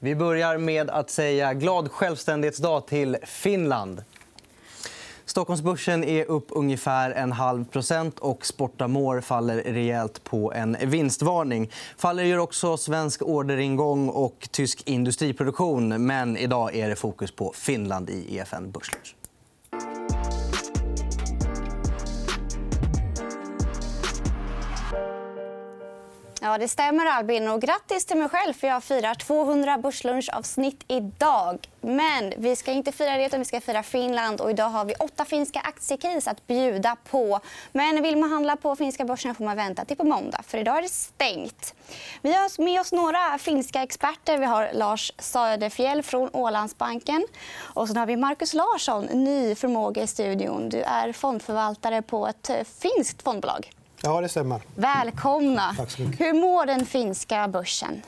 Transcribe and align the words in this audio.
Vi 0.00 0.14
börjar 0.14 0.58
med 0.58 0.90
att 0.90 1.10
säga 1.10 1.54
glad 1.54 1.90
självständighetsdag 1.90 2.80
till 2.80 3.16
Finland. 3.24 4.02
Stockholmsbörsen 5.24 6.04
är 6.04 6.24
upp 6.24 6.46
ungefär 6.50 7.10
en 7.10 7.32
halv 7.32 7.64
procent 7.64 8.18
och 8.18 8.46
Sportamore 8.46 9.22
faller 9.22 9.56
rejält 9.56 10.24
på 10.24 10.52
en 10.52 10.76
vinstvarning. 10.84 11.70
Faller 11.96 12.24
gör 12.24 12.38
också 12.38 12.76
svensk 12.76 13.22
orderingång 13.22 14.08
och 14.08 14.48
tysk 14.50 14.82
industriproduktion. 14.88 16.06
Men 16.06 16.36
idag 16.36 16.76
är 16.76 16.88
det 16.88 16.96
fokus 16.96 17.30
på 17.30 17.52
Finland 17.56 18.10
i 18.10 18.36
EFN 18.36 18.70
Börslunch. 18.70 19.17
Ja, 26.58 26.62
det 26.62 26.68
stämmer, 26.68 27.06
Albin. 27.06 27.48
Och 27.48 27.60
grattis 27.60 28.04
till 28.04 28.16
mig 28.16 28.28
själv, 28.28 28.54
för 28.54 28.66
jag 28.66 28.84
firar 28.84 29.14
200 29.14 29.78
börslunchavsnitt 29.78 30.84
idag. 30.88 31.68
Men 31.80 32.32
vi 32.36 32.56
ska 32.56 32.72
inte 32.72 32.92
fira 32.92 33.16
det, 33.16 33.26
utan 33.26 33.38
vi 33.38 33.44
ska 33.44 33.60
fira 33.60 33.82
Finland. 33.82 34.40
Och 34.40 34.50
idag 34.50 34.68
har 34.68 34.84
vi 34.84 34.94
åtta 34.94 35.24
finska 35.24 35.60
aktiecase 35.60 36.30
att 36.30 36.46
bjuda 36.46 36.96
på. 37.10 37.40
Men 37.72 38.02
vill 38.02 38.16
man 38.16 38.30
handla 38.30 38.56
på 38.56 38.76
finska 38.76 39.04
börsen 39.04 39.34
får 39.34 39.44
man 39.44 39.56
vänta 39.56 39.84
till 39.84 39.96
på 39.96 40.04
måndag, 40.04 40.40
för 40.46 40.58
idag 40.58 40.78
är 40.78 40.82
det 40.82 40.88
stängt. 40.88 41.74
Vi 42.22 42.32
har 42.32 42.62
med 42.62 42.80
oss 42.80 42.92
några 42.92 43.38
finska 43.38 43.82
experter. 43.82 44.38
Vi 44.38 44.46
har 44.46 44.70
Lars 44.72 45.12
Söderfjell 45.18 46.02
från 46.02 46.30
Ålandsbanken. 46.32 47.26
Och 47.58 47.88
så 47.88 47.94
har 47.94 48.06
vi 48.06 48.16
Markus 48.16 48.54
Larsson, 48.54 49.04
ny 49.04 49.54
förmåga 49.54 50.02
i 50.02 50.06
studion. 50.06 50.68
Du 50.68 50.80
är 50.80 51.12
fondförvaltare 51.12 52.02
på 52.02 52.26
ett 52.26 52.50
finskt 52.80 53.22
fondbolag. 53.22 53.70
Ja, 54.02 54.20
det 54.20 54.28
stämmer. 54.28 54.60
Välkomna. 54.74 55.74
Tack 55.76 55.90
så 55.90 56.02
mycket. 56.02 56.20
Hur 56.20 56.32
mår 56.40 56.66
den 56.66 56.86
finska 56.86 57.48
börsen? 57.48 58.02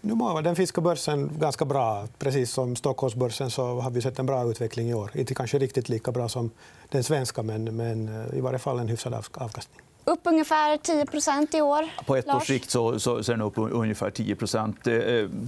Nu 0.00 0.14
mår 0.14 0.42
den 0.42 0.56
finska 0.56 0.80
börsen 0.80 1.30
ganska 1.38 1.64
bra. 1.64 2.06
Precis 2.18 2.50
som 2.52 2.76
Stockholmsbörsen 2.76 3.50
så 3.50 3.80
har 3.80 3.90
vi 3.90 4.02
sett 4.02 4.18
en 4.18 4.26
bra 4.26 4.50
utveckling 4.50 4.90
i 4.90 4.94
år. 4.94 5.10
Inte 5.14 5.34
kanske 5.34 5.58
riktigt 5.58 5.88
lika 5.88 6.12
bra 6.12 6.28
som 6.28 6.50
den 6.88 7.04
svenska, 7.04 7.42
men, 7.42 7.76
men 7.76 8.08
eh, 8.32 8.38
i 8.38 8.40
varje 8.40 8.58
fall 8.58 8.78
en 8.78 8.88
hyfsad 8.88 9.14
avkastning. 9.14 9.80
Upp 10.04 10.20
ungefär 10.24 10.76
10% 10.76 11.56
i 11.56 11.60
år. 11.62 11.88
På 12.06 12.16
ett 12.16 12.26
Lars? 12.26 12.36
års 12.36 12.46
sikt 12.46 12.70
så, 12.70 13.00
så, 13.00 13.22
så 13.24 13.32
är 13.32 13.36
den 13.36 13.46
upp 13.46 13.58
ungefär 13.58 14.10
10% 14.10 14.74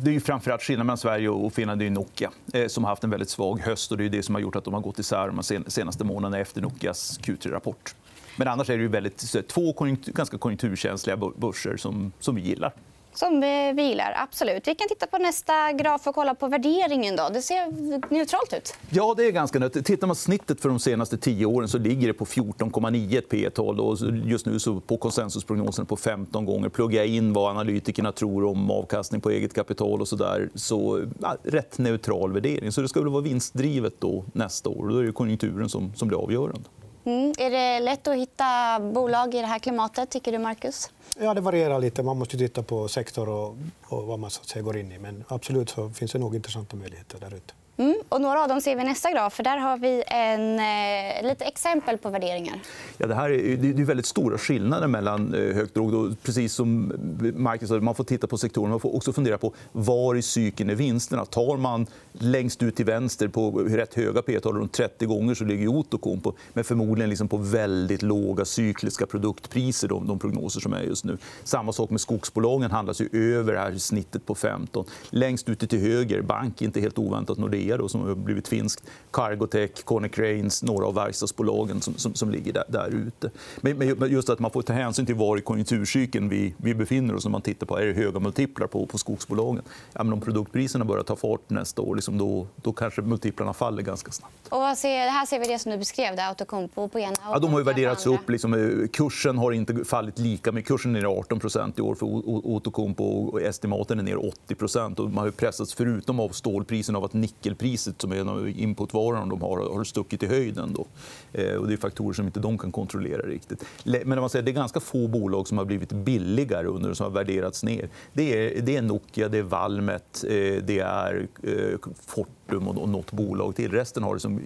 Det 0.02 0.10
är 0.10 0.12
ju 0.12 0.20
framförallt 0.20 0.62
skillnaden 0.62 0.86
mellan 0.86 0.98
Sverige 0.98 1.28
och 1.28 1.52
Finland. 1.52 1.80
Det 1.80 1.86
är 1.86 1.90
Nokia 1.90 2.30
eh, 2.52 2.66
som 2.66 2.84
har 2.84 2.88
haft 2.90 3.04
en 3.04 3.10
väldigt 3.10 3.30
svag 3.30 3.60
höst. 3.60 3.90
och 3.92 3.98
Det 3.98 4.04
är 4.04 4.08
det 4.08 4.22
som 4.22 4.34
har 4.34 4.42
gjort 4.42 4.56
att 4.56 4.64
de 4.64 4.74
har 4.74 4.80
gått 4.80 4.98
isär 4.98 5.26
de 5.26 5.42
sen- 5.42 5.64
senaste 5.70 6.04
månaderna 6.04 6.38
efter 6.38 6.60
Nokias 6.60 7.20
Q3-rapport. 7.22 7.94
Men 8.40 8.48
annars 8.48 8.70
är 8.70 8.76
det 8.76 8.82
ju 8.82 8.88
väldigt, 8.88 9.48
två 9.48 9.72
konjunktur, 9.72 10.12
ganska 10.12 10.38
konjunkturkänsliga 10.38 11.16
börser 11.16 11.76
som, 11.76 12.12
som 12.20 12.34
vi 12.34 12.42
gillar. 12.42 12.72
Som 13.14 13.40
vi 13.76 13.82
gillar. 13.82 14.14
Absolut. 14.16 14.68
Vi 14.68 14.74
kan 14.74 14.88
titta 14.88 15.06
på 15.06 15.18
nästa 15.18 15.72
graf 15.72 16.06
och 16.06 16.14
kolla 16.14 16.34
på 16.34 16.48
värderingen. 16.48 17.16
Då. 17.16 17.28
Det 17.32 17.42
ser 17.42 18.12
neutralt 18.14 18.52
ut. 18.52 18.74
Ja, 18.90 19.14
det 19.16 19.26
är 19.26 19.30
ganska 19.30 19.58
nöt. 19.58 19.84
Tittar 19.84 20.06
man 20.06 20.16
snittet 20.16 20.60
för 20.60 20.68
de 20.68 20.78
senaste 20.78 21.18
tio 21.18 21.46
åren 21.46 21.68
så 21.68 21.78
ligger 21.78 22.06
det 22.06 22.14
på 22.14 22.24
14,9 22.24 23.18
ett 23.18 23.28
P 23.28 23.50
tal. 23.50 23.80
Och 23.80 23.98
just 24.24 24.46
nu 24.46 24.58
så 24.58 24.80
på 24.80 24.96
konsensusprognosen 24.96 25.86
på 25.86 25.96
15 25.96 26.44
gånger. 26.44 26.68
Pluggar 26.68 26.98
jag 26.98 27.06
in 27.06 27.32
vad 27.32 27.50
analytikerna 27.50 28.12
tror 28.12 28.44
om 28.44 28.70
avkastning 28.70 29.20
på 29.20 29.30
eget 29.30 29.54
kapital 29.54 30.00
och 30.00 30.08
så 30.08 30.16
där, 30.16 30.50
så 30.54 31.04
ja, 31.20 31.36
rätt 31.42 31.78
neutral 31.78 32.32
värdering. 32.32 32.72
Så 32.72 32.80
det 32.80 32.88
ska 32.88 33.00
väl 33.00 33.08
vara 33.08 33.22
vinstdrivet 33.22 33.94
då 33.98 34.24
nästa 34.32 34.68
år. 34.68 34.88
Då 34.88 34.98
är 34.98 35.04
det 35.04 35.12
konjunkturen 35.12 35.68
som, 35.68 35.92
som 35.94 36.08
blir 36.08 36.18
avgörande. 36.18 36.68
Mm. 37.04 37.32
Är 37.38 37.50
det 37.50 37.80
lätt 37.80 38.08
att 38.08 38.16
hitta 38.16 38.80
bolag 38.80 39.34
i 39.34 39.40
det 39.40 39.46
här 39.46 39.58
klimatet, 39.58 40.10
tycker 40.10 40.32
du, 40.32 40.38
Marcus? 40.38 40.90
Ja, 41.18 41.34
det 41.34 41.40
varierar 41.40 41.78
lite. 41.78 42.02
Man 42.02 42.18
måste 42.18 42.38
titta 42.38 42.62
på 42.62 42.88
sektor 42.88 43.28
och, 43.28 43.56
och 43.88 44.06
vad 44.06 44.18
man 44.18 44.30
så 44.30 44.40
att 44.40 44.48
säga, 44.48 44.62
går 44.62 44.76
in 44.76 44.92
i. 44.92 44.98
Men 44.98 45.24
absolut 45.28 45.70
så 45.70 45.90
finns 45.90 46.12
det 46.12 46.18
nog 46.18 46.34
intressanta 46.34 46.76
möjligheter 46.76 47.18
där 47.20 47.34
ute. 47.34 47.54
Mm. 47.76 47.94
Och 48.08 48.20
några 48.20 48.42
av 48.42 48.48
dem 48.48 48.60
ser 48.60 48.76
vi 48.76 48.82
i 48.82 48.84
nästa 48.84 49.10
graf. 49.12 49.34
För 49.34 49.42
där 49.42 49.56
har 49.56 49.78
vi 49.78 50.02
en, 50.06 50.58
eh, 50.58 51.28
lite 51.28 51.44
exempel 51.44 51.98
på 51.98 52.10
värderingar. 52.10 52.60
Ja, 52.96 53.06
det, 53.06 53.14
här 53.14 53.30
är, 53.30 53.56
det 53.56 53.82
är 53.82 53.84
väldigt 53.84 54.06
stora 54.06 54.38
skillnader 54.38 54.86
mellan 54.86 55.34
eh, 55.34 55.54
högt 55.54 55.76
och 55.76 55.92
lågt. 55.92 56.22
Precis 56.22 56.54
som 56.54 56.92
Marcus 57.36 57.68
sa, 57.68 57.80
man 57.80 57.94
får 57.94 58.04
titta 58.04 58.26
på 58.26 58.38
sektorerna. 58.38 58.70
Man 58.70 58.80
får 58.80 58.96
också 58.96 59.12
fundera 59.12 59.38
på 59.38 59.52
var 59.72 60.14
i 60.14 60.22
cykeln 60.22 60.70
är 60.70 60.74
vinsterna. 60.74 61.24
Tar 61.24 61.56
man 61.56 61.86
längst 62.12 62.62
ut 62.62 62.76
till 62.76 62.86
vänster 62.86 63.28
på 63.28 63.50
rätt 63.50 63.94
höga 63.94 64.22
p-tal, 64.22 64.56
runt 64.56 64.72
30 64.72 65.06
gånger, 65.06 65.34
så 65.34 65.44
ligger 65.44 65.68
Outokumpu 65.68 66.22
på, 66.22 66.34
men 66.52 66.64
förmodligen 66.64 67.10
liksom 67.10 67.28
på 67.28 67.36
väldigt 67.36 68.02
låga 68.02 68.44
cykliska 68.44 69.06
produktpriser, 69.06 69.88
de, 69.88 70.06
de 70.06 70.18
prognoser 70.18 70.60
som 70.60 70.72
är 70.72 70.82
just 70.82 71.04
nu. 71.04 71.18
Samma 71.44 71.72
sak 71.72 71.90
med 71.90 72.00
skogsbolagen 72.00 72.70
handlas 72.70 73.00
ju 73.00 73.08
över 73.36 73.54
här 73.54 73.78
snittet 73.78 74.26
på 74.26 74.34
15. 74.34 74.84
Längst 75.10 75.48
ute 75.48 75.66
till 75.66 75.80
höger, 75.80 76.22
bank, 76.22 76.62
inte 76.62 76.80
helt 76.80 76.98
oväntat 76.98 77.38
Nordea 77.38 77.59
då, 77.76 77.88
som 77.88 78.00
har 78.00 78.14
blivit 78.14 78.48
finskt. 78.48 78.84
Cargotec, 79.10 79.70
Konecranes, 79.84 80.62
några 80.62 80.86
av 80.86 80.94
verkstadsbolagen 80.94 81.80
som, 81.80 81.94
som, 81.94 82.14
som 82.14 82.30
ligger 82.30 82.52
där, 82.52 82.64
där 82.68 82.88
ute. 82.88 83.30
Men, 83.60 83.78
men 83.78 84.10
just 84.10 84.30
att 84.30 84.38
man 84.38 84.50
får 84.50 84.62
ta 84.62 84.72
hänsyn 84.72 85.06
till 85.06 85.14
var 85.14 85.36
i 85.36 85.40
konjunkturcykeln 85.40 86.28
vi, 86.28 86.54
vi 86.56 86.74
befinner 86.74 87.14
oss 87.14 87.24
när 87.24 87.30
man 87.30 87.42
tittar 87.42 87.66
på 87.66 87.78
är 87.78 87.86
det 87.86 87.92
höga 87.92 88.20
multiplar 88.20 88.66
på, 88.66 88.86
på 88.86 88.98
skogsbolagen. 88.98 89.62
Ja, 89.92 90.04
men 90.04 90.12
om 90.12 90.20
produktpriserna 90.20 90.84
börjar 90.84 91.04
ta 91.04 91.16
fart 91.16 91.50
nästa 91.50 91.82
år, 91.82 91.94
liksom 91.96 92.18
då, 92.18 92.46
då 92.56 92.72
kanske 92.72 93.02
multiplarna 93.02 93.52
faller 93.52 93.82
ganska 93.82 94.10
snabbt. 94.12 94.34
Och 94.48 94.78
ser, 94.78 95.08
här 95.08 95.26
ser 95.26 95.38
vi 95.38 95.46
det 95.46 95.58
som 95.58 95.72
du 95.72 95.78
beskrev, 95.78 96.16
det 96.16 96.28
Outokumpu 96.28 96.88
på 96.88 96.98
ena 96.98 97.16
Ja, 97.22 97.38
de 97.38 97.52
har 97.52 97.60
värderats 97.62 98.06
upp. 98.06 98.30
Liksom, 98.30 98.54
eh, 98.54 98.88
kursen 98.88 99.38
har 99.38 99.52
inte 99.52 99.84
fallit 99.84 100.18
lika 100.18 100.52
mycket. 100.52 100.68
Kursen 100.68 100.96
är 100.96 101.00
ner 101.00 101.08
18% 101.08 101.72
i 101.78 101.80
år 101.80 101.94
för 101.94 102.06
O- 102.06 102.40
Outokumpu 102.44 103.04
och 103.04 103.42
estimaten 103.42 103.98
är 103.98 104.02
ner 104.02 104.26
80 104.28 105.02
och 105.02 105.10
Man 105.10 105.24
har 105.24 105.30
pressats, 105.30 105.74
förutom 105.74 106.20
av 106.20 106.28
stålprisen, 106.28 106.96
av 106.96 107.04
att 107.04 107.12
nickelpriset 107.50 108.00
som 108.00 108.12
är 108.12 108.16
en 108.16 108.28
av 108.28 108.48
inputvarorna 108.48 109.26
de 109.26 109.42
har, 109.42 109.74
har 109.74 109.84
stuckit 109.84 110.22
i 110.22 110.26
höjden. 110.26 110.72
Då. 110.72 110.86
Eh, 111.32 111.54
och 111.54 111.68
det 111.68 111.72
är 111.72 111.76
faktorer 111.76 112.14
som 112.14 112.26
inte 112.26 112.40
de 112.40 112.58
kan 112.58 112.72
kontrollera 112.72 113.22
riktigt. 113.22 113.64
Men 113.84 114.20
man 114.20 114.30
säger, 114.30 114.44
det 114.44 114.50
är 114.50 114.54
ganska 114.54 114.80
få 114.80 115.08
bolag 115.08 115.48
som 115.48 115.58
har 115.58 115.64
blivit 115.64 115.92
billigare 115.92 116.66
under 116.66 116.94
som 116.94 117.04
har 117.04 117.10
värderats 117.10 117.62
ner. 117.62 117.88
Det 118.12 118.56
är, 118.56 118.62
det 118.62 118.76
är 118.76 118.82
Nokia, 118.82 119.28
det 119.28 119.38
är 119.38 119.42
Valmet, 119.42 120.24
eh, 120.24 120.62
det 120.62 120.78
är 120.78 121.28
eh, 121.42 121.92
Fortum 122.06 122.68
och 122.68 122.88
nåt 122.88 123.12
bolag 123.12 123.56
till. 123.56 123.70
Resten 123.70 124.02
har, 124.02 124.14
liksom, 124.14 124.40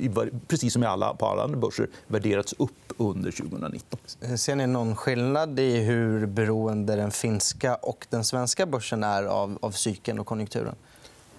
precis 0.49 0.73
som 0.73 0.83
alla, 0.83 1.15
på 1.15 1.27
alla 1.27 1.43
andra 1.43 1.59
börser, 1.59 1.89
värderats 2.07 2.55
upp 2.59 2.71
under 2.97 3.31
2019. 3.31 3.99
Ser 4.39 4.57
ni 4.57 4.67
någon 4.67 4.97
skillnad 4.97 5.61
i 5.61 5.81
hur 5.81 6.27
beroende 6.27 6.97
den 6.97 7.11
finska 7.11 7.75
och 7.75 8.07
den 8.11 8.25
svenska 8.25 8.67
börsen 8.67 9.05
är 9.05 9.25
av, 9.25 9.59
av 9.63 9.71
cykeln 9.71 10.19
och 10.19 10.27
konjunkturen? 10.27 10.75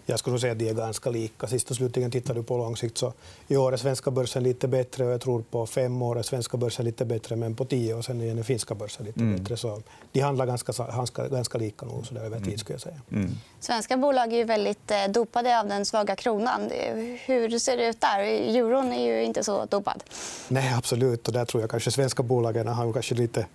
Jag 0.07 0.19
skulle 0.19 0.39
säga 0.39 0.51
att 0.51 0.59
de 0.59 0.69
är 0.69 0.73
ganska 0.73 1.09
lika. 1.09 1.47
Sist 1.47 1.69
och 1.69 1.75
slutligen 1.75 2.11
tittar 2.11 2.33
du 2.33 2.43
på 2.43 2.57
lång 2.57 2.77
sikt 2.77 2.97
så 2.97 3.13
i 3.47 3.57
år 3.57 3.73
är 3.73 3.77
svenska 3.77 4.11
börsen 4.11 4.43
lite 4.43 4.67
bättre 4.67 5.05
och 5.05 5.11
jag 5.11 5.21
tror 5.21 5.41
på 5.51 5.65
fem 5.65 6.01
år 6.01 6.19
är 6.19 6.23
svenska 6.23 6.57
börsen 6.57 6.85
lite 6.85 7.05
bättre 7.05 7.35
men 7.35 7.55
på 7.55 7.65
tio 7.65 7.93
år 7.93 8.01
sen 8.01 8.21
är 8.21 8.35
den 8.35 8.43
finska 8.43 8.75
börsen 8.75 9.05
lite 9.05 9.19
Mm. 9.19 9.37
bättre. 9.37 9.57
Så 9.57 9.81
de 10.11 10.19
handlar 10.19 10.45
ganska, 10.45 10.73
ganska, 10.95 11.27
ganska 11.27 11.57
lika 11.57 11.85
nog 11.85 12.05
så 12.07 12.13
där 12.13 12.21
över 12.21 12.39
tid. 12.39 12.59
Skulle 12.59 12.73
jag 12.73 12.81
säga. 12.81 13.01
Mm. 13.11 13.31
Svenska 13.59 13.97
bolag 13.97 14.33
är 14.33 14.37
ju 14.37 14.43
väldigt 14.43 14.91
eh, 14.91 15.07
dopade 15.09 15.59
av 15.59 15.67
den 15.67 15.85
svaga 15.85 16.15
kronan. 16.15 16.69
Hur 17.25 17.59
ser 17.59 17.77
det 17.77 17.87
ut 17.87 18.01
där? 18.01 18.19
Euron 18.19 18.93
är 18.93 19.05
ju 19.15 19.23
inte 19.23 19.43
så 19.43 19.65
dopad. 19.65 20.03
Nej, 20.47 20.73
absolut. 20.77 21.27
Och 21.27 21.33
där 21.33 21.45
tror 21.45 21.63
jag 21.63 21.69
kanske 21.69 21.91
svenska 21.91 22.23
bolagen 22.23 22.67
har 22.67 22.93
kanske 22.93 23.15
lite, 23.15 23.45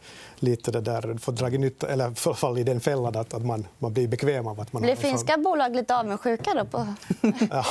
lite 0.42 0.70
det 0.70 0.80
där, 0.80 1.16
fått 1.18 1.36
dragit 1.36 1.60
nytta, 1.60 1.88
eller 1.88 2.34
fall 2.34 2.58
i 2.58 2.62
den 2.62 2.80
fällan 2.80 3.16
att, 3.16 3.34
att 3.34 3.44
man, 3.46 3.66
man 3.78 3.92
blir 3.92 4.08
bekväm 4.08 4.46
av 4.46 4.60
att 4.60 4.72
man 4.72 4.82
Blir 4.82 4.96
finska 4.96 5.36
bolag 5.38 5.76
lite 5.76 5.96
avundsjuka 5.96 6.50
då? 6.54 6.64
På... 6.64 6.86
Ja, 7.50 7.64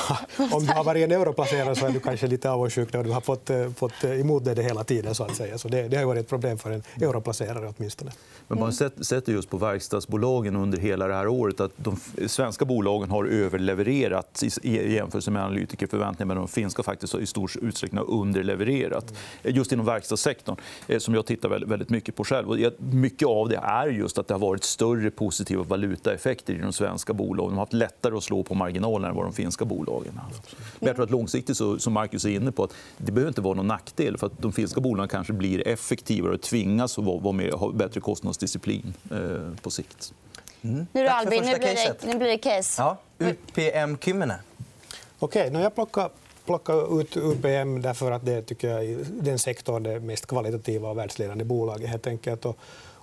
om 0.52 0.66
du 0.66 0.74
har 0.74 0.84
varit 0.84 1.04
en 1.04 1.12
europlacerare 1.12 1.76
så 1.76 1.86
är 1.86 1.92
du 1.92 2.00
kanske 2.00 2.28
lite 2.28 2.52
avundsjuk 2.52 2.94
när 2.94 3.04
du 3.04 3.12
har 3.12 3.22
fått, 3.22 3.50
eh, 3.50 3.70
fått 3.76 4.04
eh, 4.04 4.20
emot 4.20 4.46
dig 4.46 4.56
det 4.56 4.64
hela 4.64 4.84
tiden. 4.84 5.16
Så 5.16 5.24
att 5.24 5.36
säga. 5.36 5.58
Så 5.58 5.68
det, 5.68 5.88
det 5.88 5.98
har 5.98 6.06
varit 6.06 6.20
ett 6.22 6.30
problem 6.30 6.58
för 6.58 6.72
en 6.72 6.84
europlacerare 7.02 7.74
åtminstone. 7.78 8.12
Men 8.48 8.60
man 8.60 8.74
sett- 8.74 9.06
sätter 9.06 9.32
just 9.34 9.50
på 9.50 9.58
verkstadsbolagen 9.58 10.56
under 10.56 10.78
hela 10.78 11.08
det 11.08 11.14
här 11.14 11.28
året 11.28 11.60
att 11.60 11.72
de 11.76 12.00
svenska 12.28 12.66
bolagen 12.66 13.10
har 13.12 13.26
överlevererat 13.26 14.44
i- 14.62 14.94
jämförelse 14.94 15.32
med 15.32 15.44
analytikerförväntningar 15.44 16.26
men 16.28 16.38
de 16.38 16.48
finska 16.48 16.84
faktiskt 16.84 17.16
i 17.16 17.26
stor 17.26 17.52
utsträckning 17.62 17.98
har 17.98 18.10
underlevererat. 18.12 19.14
Just 19.44 19.72
inom 19.72 19.86
verkstadssektorn, 19.86 20.56
eh, 20.88 21.00
som 21.00 21.14
jag 21.14 21.26
tittar 21.26 21.50
väldigt- 21.50 21.70
väldigt 21.70 21.90
mycket 21.90 22.16
på 22.16 22.24
själv. 22.24 22.59
Jag- 22.62 22.74
Mycket 22.94 23.28
av 23.28 23.50
det 23.50 23.56
är 23.58 23.88
just 23.88 24.18
att 24.18 24.28
det 24.28 24.34
har 24.34 24.40
varit 24.40 24.64
större 24.64 25.12
positiva 25.12 25.64
valutaeffekter 25.64 26.54
i 26.54 26.58
de 26.58 26.74
svenska 26.74 27.14
bolagen. 27.14 27.50
De 27.50 27.58
har 27.58 27.62
haft 27.62 27.74
lättare 27.74 28.18
att 28.18 28.24
slå 28.24 28.44
på 28.44 28.54
marginalen 28.56 29.10
än 29.10 29.16
vad 29.16 29.26
de 29.26 29.34
finska 29.34 29.66
bolagen 29.66 30.14
har 30.18 30.24
haft. 30.24 30.56
Men 30.80 30.88
jag 30.88 30.96
tror 30.96 31.06
att 31.06 31.12
långsiktigt, 31.12 31.58
så, 31.58 31.80
som 31.80 31.94
Marcus 31.94 32.26
är 32.26 32.30
inne 32.30 32.52
på, 32.52 32.64
att 32.64 32.74
det 32.98 33.12
behöver 33.12 33.28
inte 33.30 33.42
vara 33.42 33.54
någon 33.54 33.68
nackdel. 33.68 34.18
för 34.18 34.28
att 34.28 34.38
De 34.42 34.52
finska 34.52 34.82
bolagen 34.82 35.10
kanske 35.10 35.34
blir 35.34 35.68
effektivare 35.68 36.34
och 36.34 36.42
tvingas 36.42 37.00
att 37.00 37.06
vara, 37.06 37.32
med, 37.32 37.54
ha 37.54 37.72
bättre 37.72 38.00
kostnadsdisciplin 38.02 38.94
eh, 39.12 39.18
på 39.62 39.70
sikt. 39.70 40.14
Nu 40.62 41.08
Albin, 41.08 41.44
nu 41.44 41.50
blir 41.58 41.60
det, 41.60 41.76
caset. 41.76 42.06
nu 42.08 42.18
blir 42.18 42.28
det 42.28 42.38
case. 42.38 42.82
Ja, 42.82 42.98
UPM 43.20 43.98
Kymmene. 43.98 44.40
Okej, 45.20 45.48
okay, 45.50 45.62
jag 45.62 45.76
plockar, 45.76 46.10
plockar 46.50 47.02
ut 47.02 47.18
UPM 47.18 47.82
därför 47.82 48.12
att 48.12 48.26
det 48.26 48.42
tycker 48.42 48.70
jag 48.70 48.86
är 48.86 48.98
den 49.10 49.40
sektorn 49.40 49.84
det 49.84 50.00
mest 50.00 50.26
kvalitativa 50.26 50.90
och 50.90 50.98
världsledande 50.98 51.44
bolaget. 51.44 51.90
Helt 51.90 52.08
enkelt. 52.08 52.46
Och, 52.46 52.58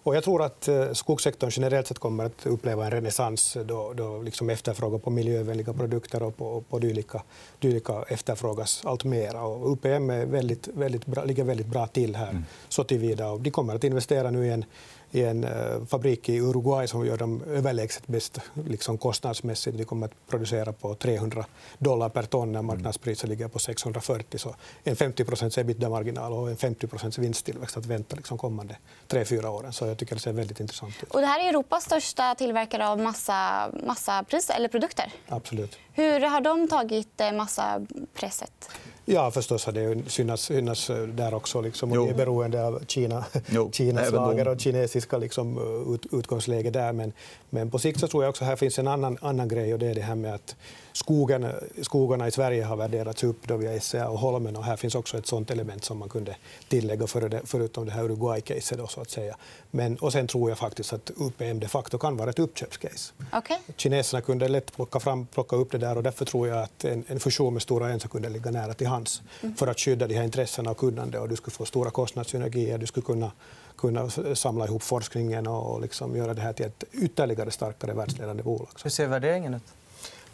Och 0.06 0.16
jag 0.16 0.24
tror 0.24 0.42
att 0.42 0.68
eh, 0.68 0.92
skogssektorn 0.92 1.50
generellt 1.52 1.86
sett 1.86 1.98
kommer 1.98 2.24
att 2.24 2.46
uppleva 2.46 2.84
en 2.84 2.90
renässans 2.90 3.56
då, 3.64 3.92
då 3.92 4.22
liksom 4.22 4.50
efterfrågan 4.50 5.00
på 5.00 5.10
miljövänliga 5.10 5.72
produkter 5.72 6.22
och 6.22 6.36
på, 6.36 6.60
på 6.70 6.78
dylika, 6.78 7.22
dylika 7.58 8.04
efterfrågas 8.08 8.82
allt 8.84 9.04
mer. 9.04 9.36
Och 9.36 9.72
UPM 9.72 10.10
är 10.10 10.26
väldigt, 10.26 10.68
väldigt 10.68 11.06
bra, 11.06 11.24
ligger 11.24 11.44
väldigt 11.44 11.66
bra 11.66 11.86
till 11.86 12.16
här, 12.16 12.30
mm. 12.30 12.44
så 12.68 12.84
tillvida. 12.84 13.30
Och 13.30 13.40
de 13.40 13.50
kommer 13.50 13.74
att 13.74 13.84
investera 13.84 14.30
nu 14.30 14.46
i 14.46 14.50
en 14.50 14.64
i 15.10 15.22
en 15.22 15.44
uh, 15.44 15.86
fabrik 15.86 16.28
i 16.28 16.40
Uruguay 16.40 16.88
som 16.88 17.06
gör 17.06 17.16
dem 17.16 17.42
överlägset 17.42 18.06
bäst 18.06 18.40
liksom 18.68 18.98
kostnadsmässigt. 18.98 19.78
De 19.78 19.84
kommer 19.84 20.06
att 20.06 20.26
producera 20.26 20.72
på 20.72 20.94
300 20.94 21.44
dollar 21.78 22.08
per 22.08 22.22
ton 22.22 22.52
när 22.52 22.62
marknadspriset 22.62 23.28
ligger 23.28 23.48
på 23.48 23.58
640. 23.58 24.38
Så 24.38 24.54
en 24.84 24.96
50 24.96 25.24
procents 25.24 25.58
ebitda-marginal 25.58 26.32
och 26.32 26.50
en 26.50 26.56
50 26.56 26.86
procents 26.86 27.18
vinsttillväxt 27.18 27.76
att 27.76 27.86
vänta 27.86 28.16
liksom 28.16 28.38
kommande 28.38 28.76
tre, 29.06 29.24
fyra 29.24 29.50
åren. 29.50 29.72
Så 29.72 29.86
jag 29.86 29.98
tycker 29.98 30.14
det 30.14 30.20
ser 30.20 30.32
väldigt 30.32 30.60
intressant 30.60 30.94
ut. 31.02 31.10
Och 31.10 31.20
det 31.20 31.26
här 31.26 31.44
är 31.44 31.48
Europas 31.48 31.84
största 31.84 32.34
tillverkare 32.34 32.88
av 32.88 32.98
massa, 32.98 33.70
massa 33.86 34.24
pris, 34.24 34.50
eller 34.50 34.68
produkter. 34.68 35.12
Absolut. 35.28 35.78
Hur 35.92 36.20
har 36.20 36.40
de 36.40 36.68
tagit 36.68 37.20
eh, 37.20 37.32
massapresset? 37.32 38.70
Ja, 39.08 39.30
förstås 39.30 39.64
har 39.64 39.72
det 39.72 40.10
synats, 40.10 40.42
synats 40.42 40.90
eh, 40.90 41.02
där 41.02 41.34
också. 41.34 41.60
Liksom, 41.60 41.92
och 41.92 42.06
vi 42.06 42.10
är 42.10 42.14
beroende 42.14 42.66
av 42.66 42.82
Kina, 42.86 43.24
Kinas 43.72 44.12
lager 44.12 44.48
och 44.48 44.60
kinesiska 44.60 45.18
liksom, 45.18 45.58
eh, 45.58 45.94
ut, 45.94 46.06
utgångsläge 46.12 46.70
där. 46.70 46.92
Men, 46.92 47.12
men 47.50 47.70
på 47.70 47.78
sikt 47.78 48.00
så 48.00 48.08
tror 48.08 48.24
jag 48.24 48.30
också 48.30 48.44
här 48.44 48.56
finns 48.56 48.78
en 48.78 48.88
annan, 48.88 49.18
annan 49.20 49.48
grej 49.48 49.72
och 49.72 49.78
det 49.78 49.86
är 49.86 49.94
det 49.94 50.00
här 50.00 50.14
med 50.14 50.34
att 50.34 50.56
skogen, 50.96 51.52
skogarna 51.82 52.28
i 52.28 52.30
Sverige 52.30 52.64
har 52.64 52.76
värderats 52.76 53.24
upp 53.24 53.48
då 53.48 53.56
via 53.56 53.80
SCA 53.80 54.08
och 54.08 54.18
Holmen 54.18 54.56
och 54.56 54.64
här 54.64 54.76
finns 54.76 54.94
också 54.94 55.18
ett 55.18 55.26
sådant 55.26 55.50
element 55.50 55.84
som 55.84 55.98
man 55.98 56.08
kunde 56.08 56.36
tillägga 56.68 57.06
för 57.06 57.28
det, 57.28 57.40
förutom 57.44 57.86
det 57.86 57.92
här 57.92 58.04
Uruguay-caset. 58.04 58.90
så 58.90 59.00
att 59.00 59.10
säga. 59.10 59.36
Men, 59.70 59.96
och 59.96 60.12
sen 60.12 60.26
tror 60.26 60.50
jag 60.50 60.58
faktiskt 60.58 60.92
att 60.92 61.10
UPM 61.16 61.60
de 61.60 61.68
facto 61.68 61.98
kan 61.98 62.16
vara 62.16 62.30
ett 62.30 62.38
uppköpscase. 62.38 63.12
Okay. 63.32 63.56
Kineserna 63.76 64.20
kunde 64.20 64.48
lätt 64.48 64.76
plocka, 64.76 65.00
fram, 65.00 65.26
plocka 65.26 65.56
upp 65.56 65.70
det 65.70 65.78
där 65.78 65.96
och 65.96 66.02
därför 66.02 66.24
tror 66.24 66.48
jag 66.48 66.58
att 66.62 66.84
en, 66.84 67.04
en 67.08 67.20
fusion 67.20 67.52
med 67.52 67.62
Stora 67.62 67.90
Enso 67.90 68.08
kunde 68.08 68.28
ligga 68.28 68.50
nära 68.50 68.74
till 68.74 68.86
hands 68.86 69.22
mm. 69.42 69.56
för 69.56 69.66
att 69.66 69.80
skydda 69.80 70.06
de 70.06 70.14
här 70.14 70.24
intressena 70.24 70.70
och 70.70 70.76
kunnande 70.76 71.18
och 71.18 71.28
du 71.28 71.36
skulle 71.36 71.54
få 71.54 71.64
stora 71.64 71.90
kostnadssynergier, 71.90 72.78
du 72.78 72.86
skulle 72.86 73.06
kunna 73.06 73.32
kunna 73.76 74.10
samla 74.34 74.64
ihop 74.64 74.82
forskningen 74.82 75.46
och 75.46 75.80
liksom 75.80 76.16
göra 76.16 76.34
det 76.34 76.40
här 76.40 76.52
till 76.52 76.66
ett 76.66 76.84
ytterligare 76.92 77.50
starkare 77.50 77.94
världsledande 77.94 78.42
bolag. 78.42 78.68
Hur 78.82 78.90
ser 78.90 79.06
värderingen 79.06 79.54
ut? 79.54 79.62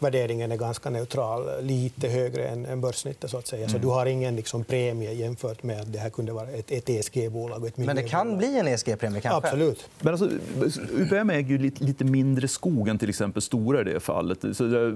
Värderingen 0.03 0.51
är 0.51 0.57
ganska 0.57 0.89
neutral, 0.89 1.61
lite 1.61 2.07
högre 2.07 2.47
än, 2.47 2.65
än 2.65 2.81
börssnittet. 2.81 3.31
Så 3.31 3.37
att 3.37 3.47
säga. 3.47 3.67
Så 3.67 3.75
mm. 3.75 3.81
du 3.81 3.87
har 3.87 4.05
ingen 4.05 4.35
liksom, 4.35 4.63
premie 4.63 5.13
jämfört 5.13 5.63
med 5.63 5.81
att 5.81 5.93
det 5.93 5.99
här 5.99 6.09
kunde 6.09 6.31
vara 6.31 6.49
ett, 6.49 6.71
ett 6.71 6.89
ESG-bolag. 6.89 7.67
Ett 7.67 7.77
Men 7.77 7.95
det 7.95 8.03
kan 8.03 8.37
bli 8.37 8.59
en 8.59 8.67
ESG-premie? 8.67 9.21
kanske? 9.21 9.47
Absolut. 9.47 9.89
Men 9.99 10.13
alltså, 10.13 10.29
UPM 10.91 11.29
äger 11.29 11.49
ju 11.49 11.57
lite, 11.57 11.83
lite 11.83 12.03
mindre 12.03 12.47
skog 12.47 12.87
än 12.87 12.97
till 12.97 13.09
exempel 13.09 13.41
Stora 13.41 13.81
i 13.81 13.83
det 13.83 13.99
fallet. 13.99 14.39
Så 14.53 14.63
det, 14.63 14.93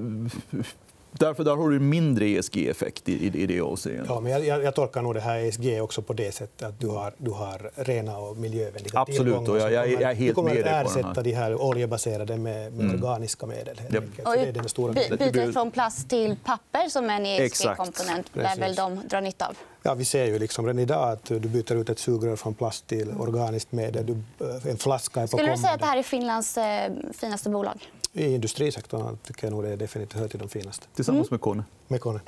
Därför 1.12 1.44
där 1.44 1.56
har 1.56 1.70
du 1.70 1.80
mindre 1.80 2.26
ESG-effekt 2.26 3.10
i, 3.10 3.14
i, 3.14 3.42
i 3.44 3.46
det 3.46 3.62
avseendet. 3.62 4.06
Ja, 4.10 4.20
men 4.20 4.32
jag, 4.32 4.64
jag, 4.64 4.76
tolkar 4.76 5.02
nog 5.02 5.14
det 5.14 5.22
här 5.22 5.40
ESG 5.40 5.82
också 5.82 6.02
på 6.02 6.14
det 6.14 6.32
sättet 6.32 6.68
att 6.68 6.80
du 6.80 6.88
har, 6.88 7.14
du 7.18 7.32
har 7.32 7.72
rena 7.76 8.18
och 8.18 8.38
miljövänliga 8.38 9.00
Absolut, 9.00 9.18
tillgångar. 9.18 9.52
Och 9.52 9.60
jag, 9.60 9.72
jag, 9.72 10.02
jag 10.02 10.02
är 10.02 10.16
helt 10.16 10.30
du 10.30 10.34
kommer 10.34 10.60
att 10.60 10.88
ersätta 10.88 11.22
de 11.24 11.32
här 11.32 11.62
oljebaserade 11.62 12.38
med, 12.38 12.74
med 12.74 12.86
mm. 12.86 13.04
organiska 13.04 13.46
medel. 13.46 13.80
Helt 13.80 13.94
yep. 13.94 14.04
och 14.28 14.34
det 14.34 14.48
är 14.48 14.52
den 14.52 14.70
stora 14.70 14.94
bytet 14.94 15.54
från 15.54 15.72
plast 15.72 16.10
till 16.10 16.36
papper 16.44 16.90
som 16.90 17.10
en 17.10 17.26
ESG-komponent 17.26 18.30
lär 18.34 18.60
väl 18.60 18.76
de 18.76 19.02
dra 19.08 19.20
nytta 19.20 19.48
av? 19.48 19.58
Ja, 19.84 19.94
vi 19.94 20.06
ser 20.06 20.26
ju 20.26 20.40
liksom 20.40 20.66
redan 20.66 20.80
idag 20.80 21.12
att 21.12 21.26
du 21.26 21.40
byter 21.40 21.76
ut 21.76 21.90
ett 21.90 22.00
sugrör 22.00 22.36
från 22.36 22.54
plast 22.54 22.88
till 22.88 23.12
organiskt 23.20 23.72
medel. 23.72 24.06
Du, 24.06 24.14
eh, 24.46 24.68
en 24.72 24.78
flaska 24.78 25.22
är 25.22 25.28
på 25.28 25.38
Skulle 25.38 25.52
du 25.52 25.58
säga 25.58 25.74
att 25.74 25.80
det 25.80 25.86
här 25.86 25.98
är 25.98 26.04
Finlands 26.04 26.58
eh, 26.58 26.92
finaste 27.14 27.50
bolag? 27.50 27.90
I 28.18 28.34
industrisektorn 28.34 29.18
tycker 29.18 29.48
jag 29.48 29.52
nog 29.52 29.64
det 29.64 29.70
är 29.70 29.78
definitivt 29.78 30.20
hör 30.20 30.28
till 30.28 30.40
de 30.40 30.50
finaste. 30.50 30.88
Tillsammans 30.96 31.32
med 31.32 31.42
Kone. 31.42 31.64
Med 31.88 32.02
Kone. 32.02 32.20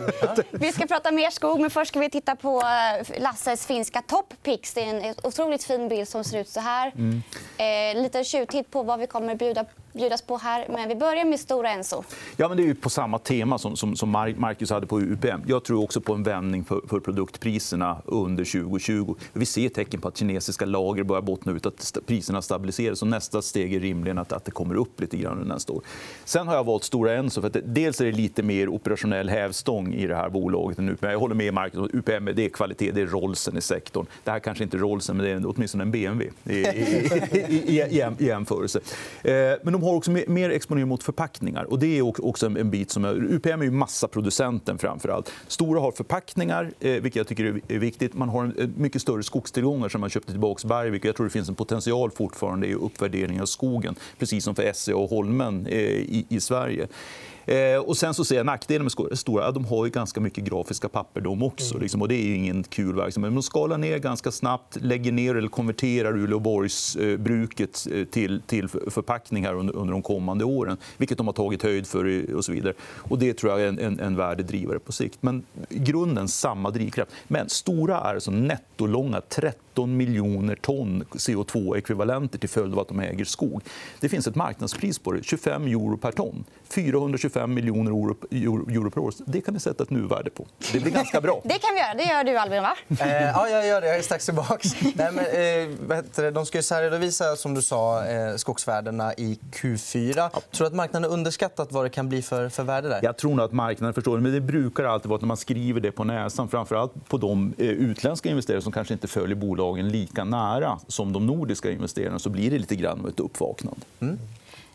vi 0.50 0.72
ska 0.72 0.86
prata 0.86 1.10
mer 1.10 1.30
skog, 1.30 1.60
men 1.60 1.70
först 1.70 1.88
ska 1.88 2.00
vi 2.00 2.10
titta 2.10 2.36
på 2.36 2.60
eh, 2.60 3.20
Lasses 3.22 3.66
finska 3.66 4.02
toppicks. 4.02 4.74
Det 4.74 4.80
är 4.80 4.94
en 4.94 5.14
otroligt 5.22 5.64
fin 5.64 5.88
bild 5.88 6.08
som 6.08 6.24
ser 6.24 6.40
ut 6.40 6.48
så 6.48 6.60
här. 6.60 6.92
Mm. 6.96 7.22
Eh, 7.56 8.02
lite 8.02 8.24
tjuvtitt 8.24 8.70
på 8.70 8.82
vad 8.82 8.98
vi 8.98 9.06
kommer 9.06 9.34
bjuda 9.34 9.64
bjudas 9.92 10.22
på 10.22 10.36
här. 10.36 10.66
Men 10.68 10.88
vi 10.88 10.94
börjar 10.94 11.24
med 11.24 11.40
Stora 11.40 11.70
Enso. 11.70 12.02
Ja, 12.36 12.48
men 12.48 12.56
det 12.56 12.70
är 12.70 12.74
på 12.74 12.90
samma 12.90 13.18
tema 13.18 13.58
som, 13.58 13.76
som, 13.76 13.96
som 13.96 14.10
Marcus 14.10 14.70
hade 14.70 14.86
på 14.86 15.00
UPM. 15.00 15.42
Jag 15.46 15.64
tror 15.64 15.82
också 15.82 16.00
på 16.00 16.14
en 16.14 16.22
vändning 16.22 16.64
för, 16.64 16.80
för 16.88 17.00
produktpriserna 17.00 18.02
under 18.04 18.44
2020. 18.44 19.14
Vi 19.32 19.46
ser 19.46 19.68
tecken 19.68 20.00
på 20.00 20.08
att 20.08 20.16
kinesiska 20.16 20.64
lager 20.64 21.02
börjar 21.02 21.22
bottna 21.22 21.52
ut, 21.52 21.66
att 21.66 21.98
priserna 22.06 22.42
stabiliseras. 22.42 22.98
Så 22.98 23.06
nästa 23.06 23.42
steg 23.42 23.74
är 23.74 23.80
rimligen 23.80 24.18
att, 24.18 24.32
att 24.32 24.44
det 24.44 24.50
kommer 24.50 24.74
upp 24.74 25.00
lite 25.00 25.16
grann 25.16 25.38
nästa 25.38 25.72
år. 25.72 25.82
Sen 26.24 26.48
har 26.48 26.54
jag 26.54 26.64
valt 26.64 26.84
Stora 26.84 27.14
Enso 27.14 27.40
för 27.40 27.46
att 27.46 27.52
det, 27.52 27.60
dels 27.60 28.00
är 28.00 28.04
det 28.04 28.12
lite 28.12 28.42
mer 28.42 28.68
operationell 28.68 29.28
hävstång 29.28 29.94
i 29.94 30.06
det 30.06 30.16
här 30.16 30.28
bolaget 30.28 30.78
än 30.78 30.88
UPM. 30.88 31.10
Jag 31.10 31.18
håller 31.18 31.34
med 31.34 31.54
Marcus. 31.54 31.90
UPM 31.92 32.24
det 32.24 32.44
är 32.44 32.48
kvalitet, 32.48 32.90
det 32.90 33.00
är 33.00 33.06
Rollsen 33.06 33.56
i 33.56 33.60
sektorn. 33.60 34.06
Det 34.24 34.30
här 34.30 34.38
kanske 34.38 34.64
inte 34.64 34.76
är 34.76 34.78
Rollsen, 34.78 35.16
men 35.16 35.26
det 35.26 35.32
är 35.32 35.54
åtminstone 35.56 35.84
en 35.84 35.90
BMW 35.90 36.30
i, 36.44 36.52
i, 36.52 36.64
i, 37.40 37.78
i, 37.78 38.02
i 38.18 38.26
jämförelse. 38.26 38.80
Eh, 39.22 39.32
men 39.62 39.72
de 39.72 39.81
har 39.82 39.94
också 39.94 40.10
mer 40.10 40.50
exponering 40.50 40.88
mot 40.88 41.02
förpackningar. 41.02 41.64
Och 41.64 41.78
det 41.78 41.98
är 41.98 42.24
också 42.26 42.46
en 42.46 42.70
bit 42.70 42.90
som 42.90 43.04
är, 43.04 43.14
UPM 43.14 43.60
är 43.60 43.64
ju 43.64 43.70
massaproducenten 43.70 44.78
framför 44.78 45.08
allt. 45.08 45.32
Stora 45.48 45.80
har 45.80 45.92
förpackningar, 45.92 46.72
eh, 46.80 46.90
vilket 46.90 47.16
jag 47.16 47.28
tycker 47.28 47.60
är 47.68 47.78
viktigt. 47.78 48.14
Man 48.14 48.28
har 48.28 48.44
eh, 48.58 48.68
mycket 48.76 49.02
större 49.02 49.22
skogstillgångar 49.22 49.88
som 49.88 50.00
man 50.00 50.10
köpte 50.10 50.32
tillbaka 50.32 50.68
Bergvik. 50.68 51.04
Jag 51.04 51.16
tror 51.16 51.26
det 51.26 51.32
finns 51.32 51.48
en 51.48 51.54
potential 51.54 52.10
fortfarande 52.10 52.66
i 52.66 52.74
uppvärdering 52.74 53.40
av 53.40 53.46
skogen, 53.46 53.94
precis 54.18 54.44
som 54.44 54.54
för 54.54 54.72
SCA 54.72 54.96
och 54.96 55.10
Holmen 55.10 55.66
eh, 55.66 55.80
i 56.28 56.38
Sverige. 56.40 56.88
Eh, 57.44 57.76
och 57.76 57.96
sen 57.96 58.14
så 58.14 58.24
ser 58.24 58.36
jag 58.36 58.46
nackdelen 58.46 58.88
med 59.08 59.18
Stora. 59.18 59.50
De 59.50 59.64
har 59.64 59.84
ju 59.84 59.90
ganska 59.90 60.20
mycket 60.20 60.44
grafiska 60.44 60.88
papper 60.88 61.20
de 61.20 61.42
också. 61.42 61.74
Mm. 61.74 61.82
Liksom, 61.82 62.02
och 62.02 62.08
det 62.08 62.14
är 62.14 62.34
ingen 62.34 62.62
kul 62.62 62.96
verksamhet. 62.96 63.30
Men 63.30 63.34
de 63.34 63.42
skalar 63.42 63.78
ner 63.78 63.98
ganska 63.98 64.30
snabbt, 64.30 64.76
lägger 64.80 65.12
ner 65.12 65.34
eller 65.34 65.48
konverterar 65.48 66.18
Uleåborgsbruket 66.18 67.86
eh, 67.92 68.04
till, 68.04 68.42
till 68.46 68.68
förpackningar 68.68 69.54
under, 69.54 69.76
under 69.76 69.92
de 69.92 70.02
kommande 70.02 70.44
åren. 70.44 70.76
Vilket 70.96 71.18
de 71.18 71.26
har 71.26 71.34
tagit 71.34 71.62
höjd 71.62 71.86
för. 71.86 72.34
och 72.34 72.44
så 72.44 72.52
vidare. 72.52 72.74
Och 72.96 73.18
Det 73.18 73.34
tror 73.34 73.52
jag 73.52 73.60
är 73.60 73.68
en, 73.68 73.78
en, 73.78 74.00
en 74.00 74.16
värdedrivare 74.16 74.78
på 74.78 74.92
sikt. 74.92 75.18
Men 75.20 75.44
grunden 75.68 76.28
samma 76.28 76.70
drivkraft. 76.70 77.10
Men 77.28 77.48
Stora 77.48 78.00
är 78.00 78.14
alltså 78.14 78.30
nettolånga 78.30 79.20
13 79.72 79.96
miljoner 79.96 80.56
ton 80.56 81.04
CO2-ekvivalenter 81.12 82.38
till 82.38 82.48
följd 82.48 82.72
av 82.72 82.78
att 82.80 82.88
de 82.88 83.00
äger 83.00 83.24
skog. 83.24 83.62
Det 84.00 84.08
finns 84.08 84.26
ett 84.26 84.34
marknadspris 84.34 84.98
på 84.98 85.12
det, 85.12 85.24
25 85.24 85.66
euro 85.66 85.96
per 85.96 86.12
ton. 86.12 86.44
425 86.68 87.32
25 87.32 87.54
miljoner 87.54 87.90
euro, 87.90 88.90
per 88.90 89.00
år. 89.00 89.14
Det 89.26 89.40
kan 89.40 89.54
ni 89.54 89.60
sätta 89.60 89.82
ett 89.82 89.90
nuvärde 89.90 90.30
på. 90.30 90.46
Det 90.72 90.80
blir 90.80 90.92
ganska 90.92 91.20
bra. 91.20 91.40
det 91.44 91.58
kan 91.58 91.74
vi 91.74 91.80
göra. 91.80 91.94
Det 91.94 92.04
gör 92.04 92.24
du, 92.24 92.38
Albin. 92.38 92.62
Va? 92.62 92.76
Eh, 92.88 93.22
ja, 93.22 93.48
jag 93.48 93.66
gör 93.66 93.80
det. 93.80 93.86
Jag 93.86 93.96
är 93.96 94.02
strax 94.02 94.24
tillbaka. 94.24 94.68
Nej, 94.94 95.12
men, 95.86 96.24
eh, 96.26 96.32
de 96.32 96.46
ska 96.46 96.58
ju 96.58 96.62
särredovisa 96.62 97.36
som 97.36 97.54
du 97.54 97.62
sa, 97.62 98.04
eh, 98.04 98.36
skogsvärdena 98.36 99.14
i 99.14 99.38
Q4. 99.52 100.12
Ja. 100.16 100.30
Tror 100.30 100.64
du 100.64 100.66
att 100.66 100.74
marknaden 100.74 101.10
har 101.10 101.16
underskattat 101.16 101.72
vad 101.72 101.84
det 101.84 101.90
kan 101.90 102.08
bli 102.08 102.22
för, 102.22 102.48
för 102.48 102.62
värde? 102.62 102.88
Där? 102.88 103.00
Jag 103.02 103.16
tror 103.16 103.34
nog 103.34 103.44
att 103.44 103.52
marknaden 103.52 103.94
förstår 103.94 104.16
det. 104.16 104.22
Men 104.22 104.32
det 104.32 104.40
brukar 104.40 104.84
alltid 104.84 105.08
vara 105.08 105.20
när 105.20 105.26
man 105.28 105.36
skriver 105.36 105.80
det 105.80 105.92
på 105.92 106.04
näsan. 106.04 106.48
Framförallt 106.48 107.08
på 107.08 107.16
de 107.18 107.54
eh, 107.58 107.66
utländska 107.66 108.28
investerare 108.28 108.62
som 108.62 108.72
kanske 108.72 108.94
inte 108.94 109.08
följer 109.08 109.36
bolagen 109.62 109.88
lika 109.88 110.24
nära 110.24 110.78
som 110.88 111.12
de 111.12 111.26
nordiska 111.26 111.70
investerarna. 111.70 112.18
Så 112.18 112.30
blir 112.30 112.50
det 112.50 112.58
lite 112.58 112.76
grann 112.76 113.06
ett 113.08 113.20
uppvaknande. 113.20 113.80
Mm. 114.00 114.18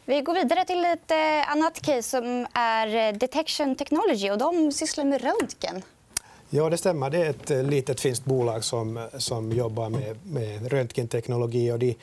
Vi 0.06 0.22
går 0.22 0.34
vidare 0.34 0.65
till 0.65 0.86
ett 0.86 1.12
eh, 1.12 1.51
annat 1.51 1.82
case 1.82 2.03
som 2.03 2.48
är 2.53 2.88
eh, 2.96 3.17
Detection 3.17 3.75
Technology. 3.75 4.32
och 4.32 4.38
De 4.38 4.72
sysslar 4.72 5.06
med 5.06 5.22
röntgen. 5.22 5.82
Ja, 6.50 6.70
det 6.70 6.77
stämmer. 6.77 7.10
Det 7.10 7.17
är 7.17 7.29
ett 7.29 7.51
eh, 7.51 7.63
litet 7.63 8.00
finskt 8.00 8.25
bolag 8.25 8.63
som, 8.63 9.08
som 9.17 9.51
jobbar 9.51 9.89
med, 9.89 10.17
med 10.24 10.72
röntgenteknologi. 10.72 11.72
Och 11.72 11.79
de 11.79 11.96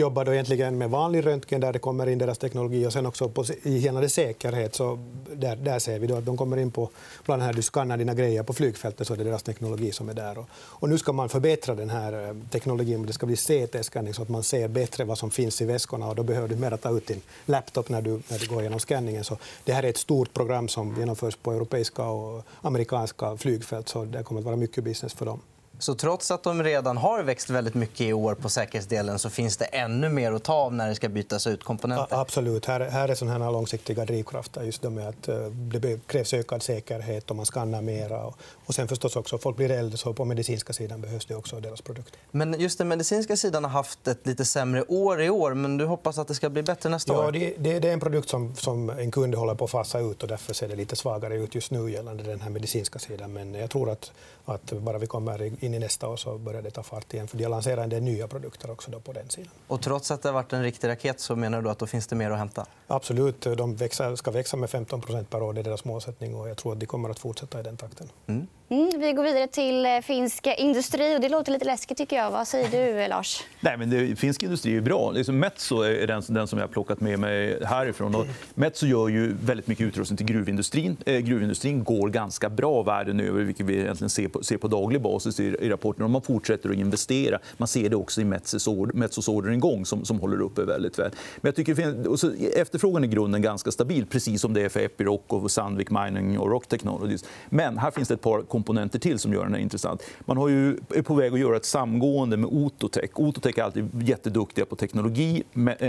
jobbar 0.00 0.24
då 0.24 0.32
egentligen 0.32 0.78
med 0.78 0.90
vanlig 0.90 1.26
röntgen 1.26 1.60
där 1.60 1.72
det 1.72 1.78
kommer 1.78 2.06
in 2.06 2.18
deras 2.18 2.38
teknologi 2.38 2.86
och 2.86 2.92
sen 2.92 3.06
också 3.06 3.28
på, 3.28 3.44
i 3.62 3.78
gällande 3.78 4.08
säkerhet 4.08 4.74
så 4.74 4.98
där, 5.32 5.56
där 5.56 5.78
ser 5.78 5.98
vi 5.98 6.06
då 6.06 6.16
att 6.16 6.26
de 6.26 6.36
kommer 6.36 6.56
in 6.56 6.70
på 6.70 6.90
bland 7.24 7.42
annat 7.42 7.56
du 7.56 7.62
skannar 7.62 7.96
dina 7.96 8.14
grejer 8.14 8.42
på 8.42 8.52
flygfältet 8.52 9.06
så 9.06 9.12
är 9.12 9.18
det 9.18 9.24
deras 9.24 9.42
teknologi 9.42 9.92
som 9.92 10.08
är 10.08 10.14
där. 10.14 10.38
Och, 10.38 10.48
och 10.52 10.88
nu 10.88 10.98
ska 10.98 11.12
man 11.12 11.28
förbättra 11.28 11.74
den 11.74 11.90
här 11.90 12.28
eh, 12.28 12.36
teknologin. 12.50 13.06
Det 13.06 13.12
ska 13.12 13.26
bli 13.26 13.36
CT-skanning 13.36 14.14
så 14.14 14.22
att 14.22 14.28
man 14.28 14.42
ser 14.42 14.68
bättre 14.68 15.04
vad 15.04 15.18
som 15.18 15.30
finns 15.30 15.62
i 15.62 15.64
väskorna 15.64 16.08
och 16.08 16.14
då 16.14 16.22
behöver 16.22 16.48
du 16.48 16.56
mer 16.56 16.76
ta 16.76 16.90
ut 16.90 17.06
din 17.06 17.20
laptop 17.46 17.88
när 17.88 18.02
du, 18.02 18.10
när 18.28 18.38
du 18.38 18.46
går 18.46 18.60
igenom 18.60 18.80
skanningen. 18.80 19.24
Så 19.24 19.38
det 19.64 19.72
här 19.72 19.82
är 19.82 19.88
ett 19.88 19.96
stort 19.96 20.34
program 20.34 20.68
som 20.68 20.96
genomförs 20.98 21.36
på 21.36 21.52
europeiska 21.52 22.04
och 22.04 22.42
amerikanska 22.60 23.36
flygfält 23.36 23.88
så 23.88 24.04
det 24.04 24.22
kommer 24.22 24.40
att 24.40 24.44
vara 24.44 24.56
mycket 24.56 24.84
business 24.84 25.14
för 25.14 25.26
dem. 25.26 25.40
Så 25.80 25.94
trots 25.94 26.30
att 26.30 26.42
de 26.42 26.62
redan 26.62 26.96
har 26.96 27.22
växt 27.22 27.50
väldigt 27.50 27.74
mycket 27.74 28.00
i 28.00 28.12
år 28.12 28.34
på 28.34 28.48
säkerhetsdelen 28.48 29.18
så 29.18 29.30
finns 29.30 29.56
det 29.56 29.64
ännu 29.64 30.08
mer 30.08 30.32
att 30.32 30.42
ta 30.42 30.54
av 30.54 30.74
när 30.74 30.88
det 30.88 30.94
ska 30.94 31.08
bytas 31.08 31.46
ut 31.46 31.64
komponenter? 31.64 32.16
A 32.16 32.20
absolut. 32.20 32.66
Här, 32.66 32.80
här 32.80 33.08
är 33.08 33.14
sådana 33.14 33.44
här 33.44 33.52
långsiktiga 33.52 34.04
drivkrafter. 34.04 34.62
Just 34.62 34.82
med 34.82 35.08
att 35.08 35.28
eh, 35.28 35.46
det 35.80 36.06
krävs 36.06 36.34
ökad 36.34 36.62
säkerhet 36.62 37.30
och 37.30 37.36
man 37.36 37.46
skannar 37.46 37.82
mera. 37.82 38.24
Och 38.66 38.74
sen 38.74 38.88
förstås 38.88 39.16
också, 39.16 39.38
folk 39.38 39.56
blir 39.56 39.70
äldre, 39.70 39.98
så 39.98 40.12
på 40.12 40.24
medicinska 40.24 40.72
sidan 40.72 41.00
behövs 41.00 41.26
det 41.26 41.34
också 41.34 41.60
deras 41.60 41.80
produkter. 41.80 42.20
Men 42.30 42.60
just 42.60 42.78
den 42.78 42.88
medicinska 42.88 43.36
sidan 43.36 43.64
har 43.64 43.70
haft 43.70 44.08
ett 44.08 44.26
lite 44.26 44.44
sämre 44.44 44.84
år 44.88 45.22
i 45.22 45.30
år. 45.30 45.54
Men 45.54 45.76
du 45.76 45.84
hoppas 45.84 46.18
att 46.18 46.28
det 46.28 46.34
ska 46.34 46.50
bli 46.50 46.62
bättre 46.62 46.88
nästa 46.88 47.12
ja, 47.12 47.26
år? 47.26 47.32
Det, 47.32 47.54
det, 47.58 47.78
det, 47.78 47.88
är 47.88 47.92
en 47.92 48.00
produkt 48.00 48.28
som, 48.28 48.54
som 48.56 48.90
en 48.90 49.10
kund 49.10 49.34
håller 49.34 49.54
på 49.54 49.64
att 49.64 49.70
fasa 49.70 49.98
ut 49.98 50.22
och 50.22 50.28
därför 50.28 50.54
ser 50.54 50.68
det 50.68 50.76
lite 50.76 50.96
svagare 50.96 51.36
ut 51.36 51.54
just 51.54 51.70
nu 51.70 51.90
gällande 51.90 52.22
den 52.22 52.40
här 52.40 52.50
medicinska 52.50 52.98
sidan. 52.98 53.32
Men 53.32 53.54
jag 53.54 53.70
tror 53.70 53.90
att, 53.90 54.12
att 54.44 54.72
bara 54.72 54.98
vi 54.98 55.06
kommer 55.06 55.64
in 55.64 55.69
i 55.74 55.78
nästa 55.78 56.08
år 56.08 56.16
så 56.16 56.38
börjar 56.38 56.62
det 56.62 56.70
ta 56.70 56.82
fart 56.82 57.14
igen. 57.14 57.28
För 57.28 57.36
de 57.36 57.44
har 57.44 57.50
lanserat 57.50 57.84
en 57.84 57.90
del 57.90 58.02
nya 58.02 58.28
produkter 58.28 58.70
också 58.70 58.90
då 58.90 59.00
på 59.00 59.12
den 59.12 59.30
sidan. 59.30 59.50
Och 59.66 59.82
trots 59.82 60.10
att 60.10 60.22
det 60.22 60.28
har 60.28 60.34
varit 60.34 60.52
en 60.52 60.62
riktig 60.62 60.88
raket 60.88 61.20
så 61.20 61.36
menar 61.36 61.62
du 61.62 61.70
att 61.70 61.78
då 61.78 61.86
finns 61.86 62.06
det 62.06 62.16
mer 62.16 62.30
att 62.30 62.38
hämta? 62.38 62.66
Absolut. 62.86 63.40
De 63.40 63.76
växer, 63.76 64.16
ska 64.16 64.30
växa 64.30 64.56
med 64.56 64.68
15% 64.68 65.24
per 65.24 65.42
år. 65.42 65.52
Det 65.52 65.60
är 65.60 65.64
deras 65.64 65.84
målsättning. 65.84 66.34
Och 66.34 66.48
jag 66.48 66.56
tror 66.56 66.72
att 66.72 66.80
de 66.80 66.86
kommer 66.86 67.10
att 67.10 67.18
fortsätta 67.18 67.60
i 67.60 67.62
den 67.62 67.76
takten. 67.76 68.08
Mm. 68.26 68.46
Mm, 68.72 69.00
vi 69.00 69.12
går 69.12 69.22
vidare 69.22 69.46
till 69.46 69.86
eh, 69.86 69.98
finsk 70.02 70.46
industri. 70.58 71.16
Och 71.16 71.20
det 71.20 71.28
låter 71.28 71.52
lite 71.52 71.64
läskigt. 71.64 71.98
tycker 71.98 72.16
jag. 72.16 72.30
Vad 72.30 72.48
säger 72.48 72.68
du, 72.68 73.00
eh, 73.00 73.08
Lars? 73.08 73.42
Nej, 73.60 73.76
men 73.76 73.90
det, 73.90 74.16
finsk 74.16 74.42
industri 74.42 74.76
är 74.76 74.80
bra. 74.80 75.10
Liksom 75.10 75.38
Metso 75.38 75.84
eh, 75.84 76.02
är 76.02 76.06
den, 76.06 76.22
den 76.28 76.46
som 76.46 76.58
jag 76.58 76.66
har 76.66 76.72
plockat 76.72 77.00
med 77.00 77.18
mig 77.18 77.64
härifrån. 77.64 78.14
Och 78.14 78.26
Metso 78.54 78.86
gör 78.86 79.08
ju 79.08 79.34
väldigt 79.44 79.66
mycket 79.66 79.86
utrustning 79.86 80.16
till 80.16 80.26
gruvindustrin. 80.26 80.96
Eh, 81.06 81.18
gruvindustrin 81.18 81.84
går 81.84 82.08
ganska 82.08 82.48
bra 82.48 82.82
världen 82.82 83.20
över, 83.20 83.42
vilket 83.42 83.66
vi 83.66 83.80
egentligen 83.80 84.10
ser 84.10 84.28
på, 84.28 84.42
ser 84.42 84.56
på 84.56 84.68
daglig 84.68 85.00
basis 85.00 85.40
i, 85.40 85.44
i 85.44 85.68
rapporten. 85.68 86.04
Och 86.04 86.10
man 86.10 86.22
fortsätter 86.22 86.70
att 86.70 86.76
investera. 86.76 87.38
Man 87.56 87.68
ser 87.68 87.88
det 87.88 87.96
också 87.96 88.20
i 88.20 88.24
Metsos, 88.24 88.68
Metsos 88.94 89.28
orderingång 89.28 89.86
som, 89.86 90.04
som 90.04 90.20
håller 90.20 90.40
uppe 90.40 90.64
väldigt 90.64 90.98
väl. 90.98 91.10
Men 91.36 91.48
jag 91.48 91.56
tycker, 91.56 92.08
och 92.08 92.20
så, 92.20 92.32
efterfrågan 92.56 93.04
i 93.04 93.06
grunden 93.06 93.42
ganska 93.42 93.70
stabil, 93.70 94.06
precis 94.06 94.40
som 94.40 94.54
det 94.54 94.62
är 94.62 94.68
för 94.68 94.80
Epiroc, 94.80 95.20
och 95.26 95.50
Sandvik 95.50 95.90
Mining 95.90 96.38
och 96.38 96.50
Rock 96.50 96.66
Technologies. 96.66 97.24
Men 97.48 97.78
här 97.78 97.90
finns 97.90 98.08
det 98.08 98.14
ett 98.14 98.20
par 98.20 98.42
komponenter 98.60 98.98
till 98.98 99.18
som 99.18 99.32
gör 99.32 99.44
den 99.44 99.54
här 99.54 99.60
intressant. 99.60 100.02
Man 100.20 100.36
har 100.36 100.48
ju, 100.48 100.76
är 100.94 101.02
på 101.02 101.14
väg 101.14 101.32
att 101.32 101.40
göra 101.40 101.56
ett 101.56 101.64
samgående 101.64 102.36
med 102.36 102.50
Ototech. 102.52 103.10
Ototech 103.14 103.58
är 103.58 103.62
alltid 103.62 103.88
jätteduktiga 104.02 104.64
på 104.64 104.76
teknologi. 104.76 105.42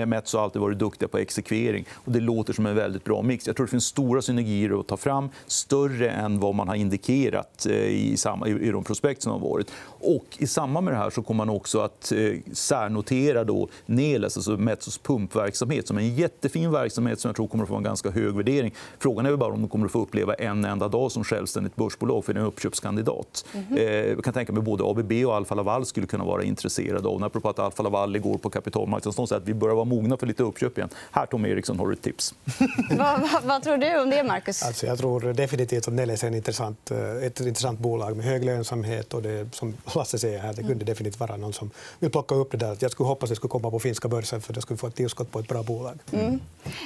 Metso 0.05 0.37
har 0.37 0.43
alltid 0.43 0.61
varit 0.61 0.79
duktiga 0.79 1.07
på 1.09 1.17
exekvering. 1.17 1.85
Och 1.93 2.11
det 2.11 2.19
låter 2.19 2.53
som 2.53 2.65
en 2.65 2.75
väldigt 2.75 3.03
bra 3.03 3.21
mix. 3.21 3.47
Jag 3.47 3.55
tror 3.55 3.65
det 3.65 3.71
finns 3.71 3.85
stora 3.85 4.21
synergier 4.21 4.79
att 4.79 4.87
ta 4.87 4.97
fram, 4.97 5.29
större 5.47 6.09
än 6.09 6.39
vad 6.39 6.55
man 6.55 6.67
har 6.67 6.75
indikerat 6.75 7.65
eh, 7.65 7.75
i, 7.75 8.17
samma, 8.17 8.47
i 8.47 8.71
de 8.71 8.83
prospekt 8.83 9.21
som 9.21 9.31
har 9.31 9.39
varit. 9.39 9.71
Och 9.85 10.25
I 10.37 10.47
samband 10.47 10.85
med 10.85 10.93
det 10.93 10.97
här 10.97 11.09
så 11.09 11.21
kommer 11.21 11.45
man 11.45 11.55
också 11.55 11.79
att 11.79 12.11
eh, 12.11 12.33
särnotera 12.53 13.43
då 13.43 13.67
Neles, 13.85 14.37
alltså 14.37 14.57
Metsos 14.57 14.97
pumpverksamhet 14.97 15.87
som 15.87 15.97
är 15.97 16.01
en 16.01 16.15
jättefin 16.15 16.71
verksamhet 16.71 17.19
som 17.19 17.29
jag 17.29 17.35
tror 17.35 17.47
kommer 17.47 17.63
att 17.63 17.69
få 17.69 17.75
en 17.75 17.83
ganska 17.83 18.11
hög 18.11 18.35
värdering. 18.35 18.73
Frågan 18.99 19.25
är 19.25 19.35
bara 19.35 19.53
om 19.53 19.61
de 19.61 19.69
kommer 19.69 19.85
att 19.85 19.91
få 19.91 20.01
uppleva 20.01 20.33
en 20.33 20.65
enda 20.65 20.87
dag 20.87 21.11
som 21.11 21.23
självständigt 21.23 21.75
börsbolag 21.75 22.25
för 22.25 22.35
en 22.35 22.45
uppköpskandidat. 22.61 23.45
Mm. 23.53 24.09
Jag 24.09 24.23
kan 24.23 24.33
tänka 24.33 24.53
mig 24.53 24.61
både 24.61 24.83
ABB 24.83 25.11
och 25.25 25.35
Alfa 25.35 25.55
Laval 25.55 25.85
skulle 25.85 26.07
kunna 26.07 26.23
vara 26.23 26.43
intresserade 26.43 27.09
av. 27.09 27.23
Apropå 27.23 27.49
att 27.49 27.59
Alfa 27.59 27.83
Laval 27.83 28.15
igår 28.15 28.37
på 28.37 28.49
kapitalmarknaden 28.49 29.27
säger 29.27 29.41
att 29.41 29.47
vi 29.47 29.53
börjar 29.53 29.75
vara 29.75 29.85
mogna 29.85 30.17
för 30.17 30.27
lite 30.27 30.43
uppköp 30.43 30.77
igen. 30.77 30.89
Här, 31.11 31.25
Tom 31.25 31.45
Eriksson, 31.45 31.79
har 31.79 31.87
du 31.87 31.93
ett 31.93 32.01
tips. 32.01 32.33
vad, 32.97 33.21
vad, 33.21 33.43
vad, 33.43 33.63
tror 33.63 33.77
du 33.77 34.01
om 34.01 34.09
det, 34.09 34.23
Marcus? 34.23 34.63
Alltså, 34.63 34.85
jag 34.85 34.97
tror 34.97 35.33
definitivt 35.33 35.87
att 35.87 35.93
Neles 35.93 36.23
är 36.23 36.27
en 36.27 36.35
intressant, 36.35 36.91
eh, 36.91 37.25
ett 37.25 37.39
intressant 37.39 37.79
bolag 37.79 38.17
med 38.17 38.25
hög 38.25 38.45
lönsamhet. 38.45 39.13
Och 39.13 39.21
det, 39.21 39.55
som 39.55 39.73
Lasse 39.95 40.19
säger, 40.19 40.39
här, 40.39 40.53
det 40.53 40.63
kunde 40.63 40.85
definitivt 40.85 41.19
vara 41.19 41.37
någon 41.37 41.53
som 41.53 41.71
vill 41.99 42.11
plocka 42.11 42.35
upp 42.35 42.51
det 42.51 42.57
där. 42.57 42.77
Jag 42.79 42.91
skulle 42.91 43.07
hoppas 43.07 43.23
att 43.23 43.29
det 43.29 43.35
skulle 43.35 43.49
komma 43.49 43.71
på 43.71 43.79
finska 43.79 44.07
börsen 44.07 44.41
för 44.41 44.53
att 44.53 44.61
skulle 44.61 44.77
få 44.77 44.87
ett 44.87 44.95
tillskott 44.95 45.31
på 45.31 45.39
ett 45.39 45.47
bra 45.47 45.63
bolag. 45.63 45.99
Mm. 46.11 46.39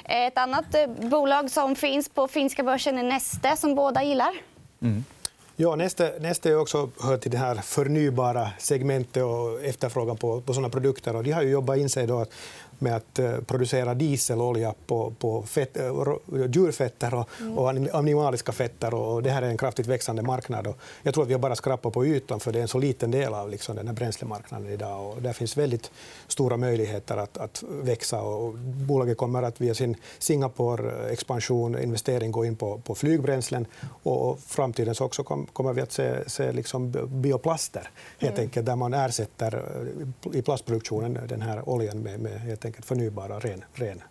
Ett 0.06 0.38
annat 0.38 0.76
eh, 0.76 1.10
bolag 1.10 1.52
som 1.52 1.76
finns 1.76 2.10
på 2.10 2.28
finska 2.28 2.64
börsen 2.64 2.98
är 2.98 3.04
Neste, 3.04 3.58
som 3.58 3.76
båda 3.76 4.04
gillar. 4.04 4.34
Mm. 4.82 5.04
Ja, 5.58 5.76
nästa, 5.76 6.10
nästa 6.20 6.50
är 6.50 6.60
också 6.60 6.90
hör 7.00 7.18
till 7.18 7.32
det 7.32 7.38
här 7.38 7.56
förnybara 7.56 8.50
segmentet 8.60 9.24
och 9.24 9.64
efterfrågan 9.64 10.18
på, 10.18 10.42
på 10.42 10.54
sådana 10.54 10.70
produkter. 10.70 11.16
Och 11.16 11.24
de 11.24 11.32
har 11.32 11.42
ju 11.42 11.50
jobbat 11.50 11.78
in 11.78 11.90
sig 11.90 12.08
då 12.08 12.26
med 12.80 12.96
att 12.96 13.20
eh, 13.20 13.38
producera 13.42 13.94
dieselolja 13.94 14.74
på, 14.88 15.14
på 15.20 15.44
fett, 15.44 15.78
eh, 15.78 15.92
djurfetter 16.50 17.14
och, 17.14 17.30
mm. 17.40 17.58
och, 17.58 17.70
animaliska 17.96 18.52
fetter. 18.52 18.94
Och 18.94 19.24
det 19.24 19.30
här 19.30 19.42
är 19.42 19.48
en 19.48 19.58
kraftigt 19.58 19.88
växande 19.88 20.22
marknad. 20.22 20.68
Och 20.68 20.78
jag 21.04 21.14
tror 21.14 21.24
att 21.24 21.30
vi 21.30 21.34
har 21.34 21.40
bara 21.40 21.56
skrapat 21.56 21.94
på 21.94 22.06
ytan, 22.06 22.40
för 22.40 22.52
det 22.52 22.60
är 22.60 22.62
en 22.62 22.68
så 22.68 22.80
liten 22.80 23.12
del 23.12 23.34
av 23.34 23.50
liksom, 23.50 23.76
den 23.76 23.88
här 23.88 23.94
bränslemarknaden 23.94 24.70
idag. 24.70 25.12
Och 25.12 25.22
där 25.22 25.34
finns 25.34 25.58
väldigt 25.58 25.92
stora 26.28 26.58
möjligheter 26.58 27.18
att, 27.18 27.38
att 27.38 27.64
växa. 27.70 28.22
Och 28.22 28.54
bolaget 28.88 29.18
kommer 29.18 29.44
att 29.44 29.62
via 29.62 29.74
sin 29.74 29.96
Singapore-expansion 30.20 31.84
investering 31.84 32.32
gå 32.32 32.46
in 32.46 32.56
på, 32.56 32.78
på 32.78 32.96
flygbränslen. 32.96 33.66
Och 34.04 34.40
framtiden 34.40 34.96
så 34.96 35.06
också 35.06 35.24
kom, 35.24 35.45
kommer 35.54 35.74
vi 35.74 35.82
att 35.82 35.92
se, 35.92 36.30
se 36.30 36.52
liksom 36.52 36.92
bioplaster, 37.10 37.90
helt 38.20 38.38
mm. 38.38 38.46
enkelt, 38.46 38.66
där 38.66 38.76
man 38.76 38.94
ersätter 38.94 39.54
eh, 39.54 40.38
i 40.40 40.42
plastproduktionen 40.42 41.20
den 41.28 41.42
här 41.42 41.70
oljan 41.70 42.00
med, 42.00 42.20
med 42.20 42.40
helt 42.40 42.66
enkelt 42.66 42.86
förnybara 42.86 43.40
ren, 43.40 43.64
ren 43.74 44.02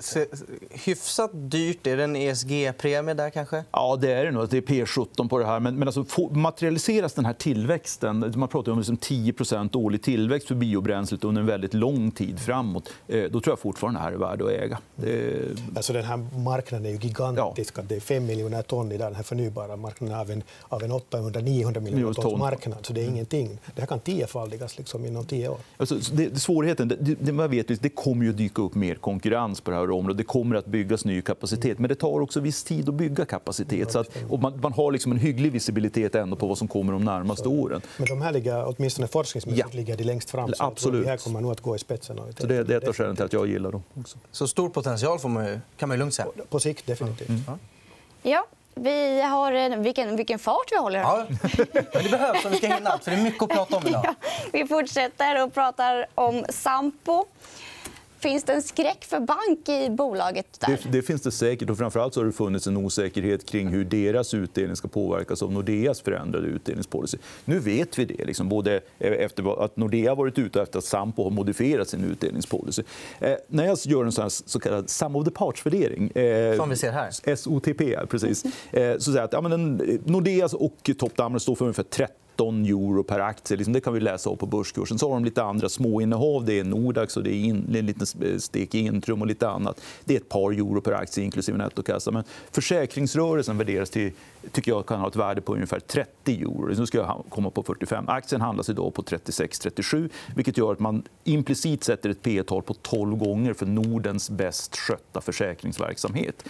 Se, 0.00 0.26
hyfsat 0.70 1.30
dyrt. 1.32 1.86
Är 1.86 1.96
det 1.96 2.04
en 2.04 2.16
ESG-premie 2.16 3.14
där 3.14 3.30
kanske? 3.30 3.64
Ja, 3.70 3.96
det 4.00 4.12
är 4.12 4.24
det 4.24 4.30
nog. 4.30 4.48
Det 4.48 4.56
är 4.56 4.62
P17 4.62 5.28
på 5.28 5.38
det 5.38 5.46
här. 5.46 5.60
Men, 5.60 5.76
men 5.76 5.88
alltså, 5.88 6.04
materialiseras 6.30 7.12
den 7.12 7.24
här 7.24 7.32
tillväxten, 7.32 8.32
man 8.36 8.48
pratar 8.48 8.72
om 8.72 8.78
liksom 8.78 8.96
10% 8.96 9.76
årlig 9.76 10.02
tillväxt 10.02 10.48
för 10.48 10.54
biobränslet 10.54 11.24
under 11.24 11.40
en 11.40 11.46
väldigt 11.46 11.74
lång 11.74 12.10
tid 12.10 12.40
framåt, 12.40 12.88
eh, 13.08 13.22
då 13.22 13.40
tror 13.40 13.52
jag 13.52 13.58
fortfarande 13.58 14.00
det 14.00 14.04
här 14.04 14.12
är 14.12 14.16
värd 14.16 14.42
att 14.42 14.50
äga. 14.50 14.78
Det... 14.96 15.42
Alltså, 15.76 15.92
den 15.92 16.04
här 16.04 16.16
marknaden 16.38 16.86
är 16.86 16.90
ju 16.90 16.96
gigantisk. 16.96 17.78
Ja. 17.78 17.82
Det 17.88 17.96
är 17.96 18.00
5 18.00 18.26
miljoner 18.26 18.62
ton 18.62 18.92
i 18.92 18.96
den 18.98 19.14
här 19.14 19.22
förnybara 19.22 19.76
marknaden 19.76 20.18
av 20.18 20.30
en, 20.30 20.42
av 20.68 20.82
en 20.82 20.92
800-900 20.92 21.80
miljoner 21.80 22.12
tons 22.12 22.38
marknad. 22.38 22.86
Så 22.86 22.92
det 22.92 23.00
är 23.00 23.08
ingenting. 23.08 23.58
Det 23.74 23.80
här 23.80 23.86
kan 23.86 24.00
tiofaldigas 24.00 24.78
liksom 24.78 25.06
inom 25.06 25.24
tio 25.24 25.48
år. 25.48 25.58
Alltså, 25.76 25.94
det, 26.12 26.40
svårigheten, 26.40 26.88
det, 26.88 27.14
det, 27.20 27.32
man 27.32 27.50
vet, 27.50 27.82
det 27.82 27.88
kommer 27.88 28.24
ju 28.24 28.32
dyka 28.32 28.62
upp 28.62 28.74
mer 28.74 28.94
konkurrens 28.94 29.49
konkurrens 29.50 29.60
på 29.60 29.70
det 29.70 29.76
här 29.76 29.90
området. 29.90 30.16
Det 30.16 30.24
kommer 30.24 30.56
att 30.56 30.66
byggas 30.66 31.04
ny 31.04 31.22
kapacitet, 31.22 31.78
men 31.78 31.88
det 31.88 31.94
tar 31.94 32.20
också 32.20 32.40
viss 32.40 32.64
tid 32.64 32.88
att 32.88 32.94
bygga 32.94 33.24
kapacitet. 33.24 33.92
Så 33.92 33.98
att, 33.98 34.08
man, 34.40 34.60
man, 34.60 34.72
har 34.72 34.92
liksom 34.92 35.12
en 35.12 35.18
hygglig 35.18 35.52
visibilitet 35.52 36.14
ändå 36.14 36.36
på 36.36 36.46
vad 36.46 36.58
som 36.58 36.68
kommer 36.68 36.92
de 36.92 37.04
närmaste 37.04 37.48
åren. 37.48 37.82
Men 37.96 38.06
de 38.06 38.22
här 38.22 38.32
ligger, 38.32 38.64
åtminstone 38.66 39.08
forskningsmässigt, 39.08 39.68
ja. 39.72 39.76
ligger 39.76 39.96
de 39.96 40.04
längst 40.04 40.30
fram. 40.30 40.52
Så 40.52 40.64
Absolut. 40.64 41.04
Det 41.04 41.10
här 41.10 41.16
kommer 41.16 41.40
nog 41.40 41.52
att 41.52 41.60
gå 41.60 41.76
i 41.76 41.78
spetsen. 41.78 42.16
Så 42.38 42.46
det, 42.46 42.64
det 42.64 42.74
är 42.74 42.78
ett 42.78 42.88
av 42.88 42.94
skälen 42.94 43.16
till 43.16 43.24
att 43.24 43.32
jag 43.32 43.46
gillar 43.46 43.72
dem. 43.72 43.82
Också. 43.94 44.18
Så 44.32 44.48
stor 44.48 44.68
potential 44.68 45.18
får 45.18 45.28
man 45.28 45.60
kan 45.76 45.88
man 45.88 45.96
ju 45.96 45.98
lugnt 45.98 46.14
säga? 46.14 46.28
På, 46.36 46.44
på 46.44 46.60
sikt, 46.60 46.86
definitivt. 46.86 47.28
Mm. 47.28 47.42
Ja. 47.46 47.58
ja. 48.22 48.46
Vi 48.74 49.22
har 49.22 49.52
en, 49.52 49.82
vilken, 49.82 50.16
vilken 50.16 50.38
fart 50.38 50.72
vi 50.72 50.76
håller. 50.76 50.98
Ja, 50.98 51.26
men 51.28 52.02
det 52.02 52.10
behövs 52.10 52.44
om 52.44 52.50
vi 52.50 52.56
ska 52.56 52.66
hinna 52.66 52.90
allt. 52.90 53.04
För 53.04 53.10
det 53.10 53.16
är 53.16 53.22
mycket 53.22 53.42
att 53.42 53.48
prata 53.48 53.76
om 53.76 53.86
idag. 53.86 54.04
Ja, 54.04 54.14
vi 54.52 54.66
fortsätter 54.66 55.44
och 55.44 55.54
pratar 55.54 56.06
om 56.14 56.44
Sampo. 56.48 57.24
Finns 58.20 58.44
det 58.44 58.52
en 58.52 58.62
skräck 58.62 59.04
för 59.04 59.20
bank 59.20 59.68
i 59.68 59.90
bolaget? 59.90 60.60
Där? 60.60 60.78
Det, 60.82 60.98
det 60.98 61.02
finns 61.02 61.22
det 61.22 61.30
säkert. 61.30 61.70
Och 61.70 61.78
framförallt 61.78 62.14
så 62.14 62.20
har 62.20 62.24
det 62.26 62.32
funnits 62.32 62.66
en 62.66 62.76
osäkerhet 62.76 63.46
kring 63.46 63.68
hur 63.68 63.84
deras 63.84 64.34
utdelning 64.34 64.76
ska 64.76 64.88
påverkas 64.88 65.42
av 65.42 65.52
Nordeas 65.52 66.00
förändrade 66.00 66.46
utdelningspolicy. 66.46 67.18
Nu 67.44 67.58
vet 67.58 67.98
vi 67.98 68.04
det, 68.04 68.24
liksom, 68.24 68.48
både 68.48 68.80
efter 68.98 69.64
att 69.64 69.76
Nordea 69.76 70.14
varit 70.14 70.38
ute 70.38 70.62
efter 70.62 70.78
att 70.78 70.84
Sampo 70.84 71.24
har 71.24 71.30
modifierat 71.30 71.88
sin 71.88 72.04
utdelningspolicy. 72.04 72.82
Eh, 73.20 73.34
när 73.46 73.66
jag 73.66 73.78
gör 73.84 74.04
en 74.04 74.12
sån 74.12 74.22
här 74.22 74.28
så 74.28 74.60
kallad 74.60 74.90
sum 74.90 75.16
of 75.16 75.24
the 75.24 75.30
parts-värdering... 75.30 76.10
Eh, 76.10 76.56
Som 76.56 76.70
vi 76.70 76.76
ser 76.76 76.92
här. 76.92 77.36
SOTP, 77.36 78.08
precis. 78.08 78.44
Eh, 78.72 78.98
så 78.98 79.18
att 79.18 79.32
ja, 79.32 79.40
men 79.40 79.76
Nordeas 80.04 80.54
och 80.54 80.90
Top 80.98 81.16
Diamond 81.16 81.42
står 81.42 81.54
för 81.54 81.64
ungefär 81.64 81.82
30 81.82 82.14
13 82.40 82.64
euro 82.64 83.02
per 83.02 83.20
aktie. 83.20 83.56
Liksom, 83.56 83.72
det 83.72 83.80
kan 83.80 83.94
vi 83.94 84.00
läsa 84.00 84.30
av 84.30 84.36
på 84.36 84.46
börskursen. 84.46 84.98
Så 84.98 85.08
har 85.08 85.14
de 85.14 85.24
lite 85.24 85.42
andra 85.42 85.68
småinnehav. 85.68 86.44
Det 86.44 86.58
är 86.58 86.64
Nordax 86.64 87.16
och 87.16 87.22
det 87.22 87.30
är 87.30 87.44
in, 87.44 87.74
en 87.74 87.86
liten 87.86 88.40
stek 88.40 88.74
i 88.74 88.78
Intrum 88.78 89.20
och 89.20 89.26
lite 89.26 89.48
annat. 89.48 89.80
Det 90.04 90.14
är 90.14 90.20
ett 90.20 90.28
par 90.28 90.52
euro 90.52 90.80
per 90.80 90.92
aktie 90.92 91.24
inklusive 91.24 91.58
nettokassa. 91.58 92.10
Men 92.10 92.24
försäkringsrörelsen 92.50 93.58
värderas 93.58 93.90
till 93.90 94.12
tycker 94.52 94.72
jag 94.72 94.86
kan 94.86 95.00
ha 95.00 95.08
ett 95.08 95.16
värde 95.16 95.40
på 95.40 95.54
ungefär 95.54 95.80
30 95.80 96.42
euro. 96.42 96.74
Nu 96.78 96.86
ska 96.86 96.98
jag 96.98 97.24
komma 97.28 97.50
på 97.50 97.62
45. 97.62 98.04
Aktien 98.08 98.40
handlas 98.40 98.68
idag 98.68 98.94
på 98.94 99.02
36-37 99.02 100.10
vilket 100.36 100.58
gör 100.58 100.72
att 100.72 100.80
man 100.80 101.02
implicit 101.24 101.84
sätter 101.84 102.10
ett 102.10 102.22
P 102.22 102.42
tal 102.42 102.62
på 102.62 102.74
12 102.74 103.16
gånger 103.16 103.52
för 103.52 103.66
Nordens 103.66 104.30
bäst 104.30 104.76
skötta 104.76 105.20
försäkringsverksamhet. 105.20 106.44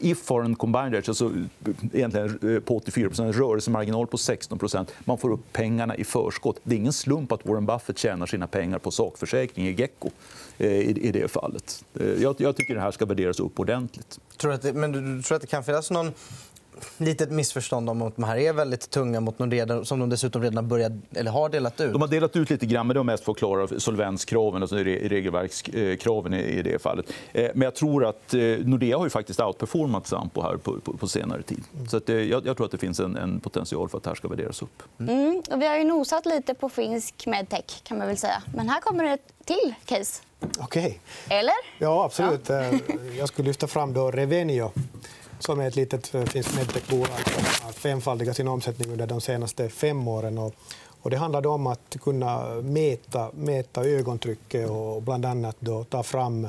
If 0.00 0.28
har 0.28 0.42
en 0.42 0.56
combined 0.56 0.94
ratio, 0.94 1.10
alltså 1.10 1.32
egentligen 1.92 2.54
eh, 2.54 2.60
på 2.60 2.80
84% 2.80 3.32
rörelsemarginal 3.32 4.06
på 4.06 4.16
16% 4.16 4.86
Man 5.04 5.18
får 5.18 5.32
upp 5.32 5.52
pengarna 5.52 5.96
i 5.96 6.04
förskott. 6.04 6.60
Det 6.62 6.74
är 6.74 6.78
ingen 6.78 6.92
slump 6.92 7.32
att 7.32 7.46
Warren 7.46 7.66
Buffett 7.66 7.98
tjänar 7.98 8.26
sina 8.26 8.46
pengar 8.46 8.78
på 8.78 8.90
sakförsäkring 8.90 9.68
i 9.68 9.72
Gecko 9.72 10.10
eh, 10.58 10.80
i 10.80 11.10
det 11.12 11.30
fallet. 11.30 11.84
Jag 12.18 12.56
tycker 12.56 12.74
det 12.74 12.80
här 12.80 12.90
ska 12.90 13.04
värderas 13.04 13.40
upp 13.40 13.60
ordentligt. 13.60 14.20
Tror 14.36 14.52
att 14.52 14.62
det, 14.62 14.72
men 14.72 14.92
du 14.92 15.22
tror 15.22 15.36
att 15.36 15.42
det 15.42 15.48
kan 15.48 15.64
finnas 15.64 15.90
någon 15.90 16.12
litet 16.96 17.30
missförstånd 17.30 17.90
om 17.90 18.02
att 18.02 18.16
de 18.16 18.24
här 18.24 18.36
är 18.36 18.52
väldigt 18.52 18.90
tunga 18.90 19.20
mot 19.20 19.38
Nordea 19.38 19.84
som 19.84 19.98
de 20.00 20.08
dessutom 20.08 20.42
redan 20.42 20.56
har, 20.56 20.62
börjat, 20.62 20.92
eller 21.14 21.30
har 21.30 21.48
delat 21.48 21.80
ut. 21.80 21.92
De 21.92 22.00
har 22.00 22.08
delat 22.08 22.36
ut 22.36 22.50
lite 22.50 22.66
grann, 22.66 22.86
men 22.86 22.94
det 22.94 23.00
är 23.00 23.04
mest 23.04 23.24
för 23.24 23.32
att 23.32 23.38
klara 23.38 23.80
solvenskraven, 23.80 24.62
alltså 24.62 24.76
regelverkskraven 24.76 26.34
i 26.34 26.62
det 26.62 26.82
fallet. 26.82 27.06
Eh, 27.32 27.50
men 27.54 27.62
jag 27.62 27.74
tror 27.74 28.04
att 28.04 28.34
eh, 28.34 28.40
Nordea 28.40 28.96
har 28.96 29.04
ju 29.04 29.10
faktiskt 29.10 29.40
outperformat 29.40 30.06
Sampo 30.06 30.42
här 30.42 30.56
på, 30.56 30.80
på, 30.80 30.96
på 30.96 31.08
senare 31.08 31.42
tid. 31.42 31.64
Så 31.88 31.96
att, 31.96 32.08
jag, 32.08 32.46
jag, 32.46 32.56
tror 32.56 32.64
att 32.64 32.72
det 32.72 32.78
finns 32.78 33.00
en, 33.00 33.16
en, 33.16 33.40
potential 33.40 33.88
för 33.88 33.98
att 33.98 34.04
det 34.04 34.10
här 34.10 34.14
ska 34.14 34.28
värderas 34.28 34.62
upp. 34.62 34.82
Mm. 34.98 35.42
Och 35.50 35.62
vi 35.62 35.66
har 35.66 35.76
ju 35.76 35.84
nosat 35.84 36.26
lite 36.26 36.54
på 36.54 36.68
finsk 36.68 37.26
medtech, 37.26 37.82
kan 37.84 37.98
man 37.98 38.06
väl 38.06 38.16
säga. 38.16 38.42
Men 38.54 38.68
här 38.68 38.80
kommer 38.80 39.04
ett 39.04 39.32
till 39.44 39.74
case. 39.84 40.22
Okej. 40.58 41.00
Eller? 41.28 41.54
Ja, 41.78 42.04
absolut. 42.04 42.48
Ja. 42.48 42.64
Jag 43.18 43.28
skulle 43.28 43.48
lyfta 43.48 43.66
fram 43.66 43.92
då 43.92 44.10
Revenio 44.10 44.72
som 45.38 45.60
är 45.60 45.68
ett 45.68 45.76
litet 45.76 46.14
eh, 46.14 46.24
finskt 46.24 46.56
medtechbolag 46.56 47.20
som 47.34 47.66
har 47.66 47.72
femfaldigat 47.72 48.36
sin 48.36 48.48
omsättning 48.48 48.92
under 48.92 49.06
de 49.06 49.20
senaste 49.20 49.68
fem 49.68 50.08
åren. 50.08 50.38
Och, 50.38 50.54
och 51.02 51.10
det 51.10 51.16
handlar 51.16 51.46
om 51.46 51.66
att 51.66 51.96
kunna 52.00 52.44
mäta, 52.62 53.30
mäta 53.34 53.84
ögontrycket 53.84 54.70
och 54.70 55.02
bland 55.02 55.26
annat 55.26 55.56
då 55.58 55.84
ta 55.84 56.02
fram 56.02 56.44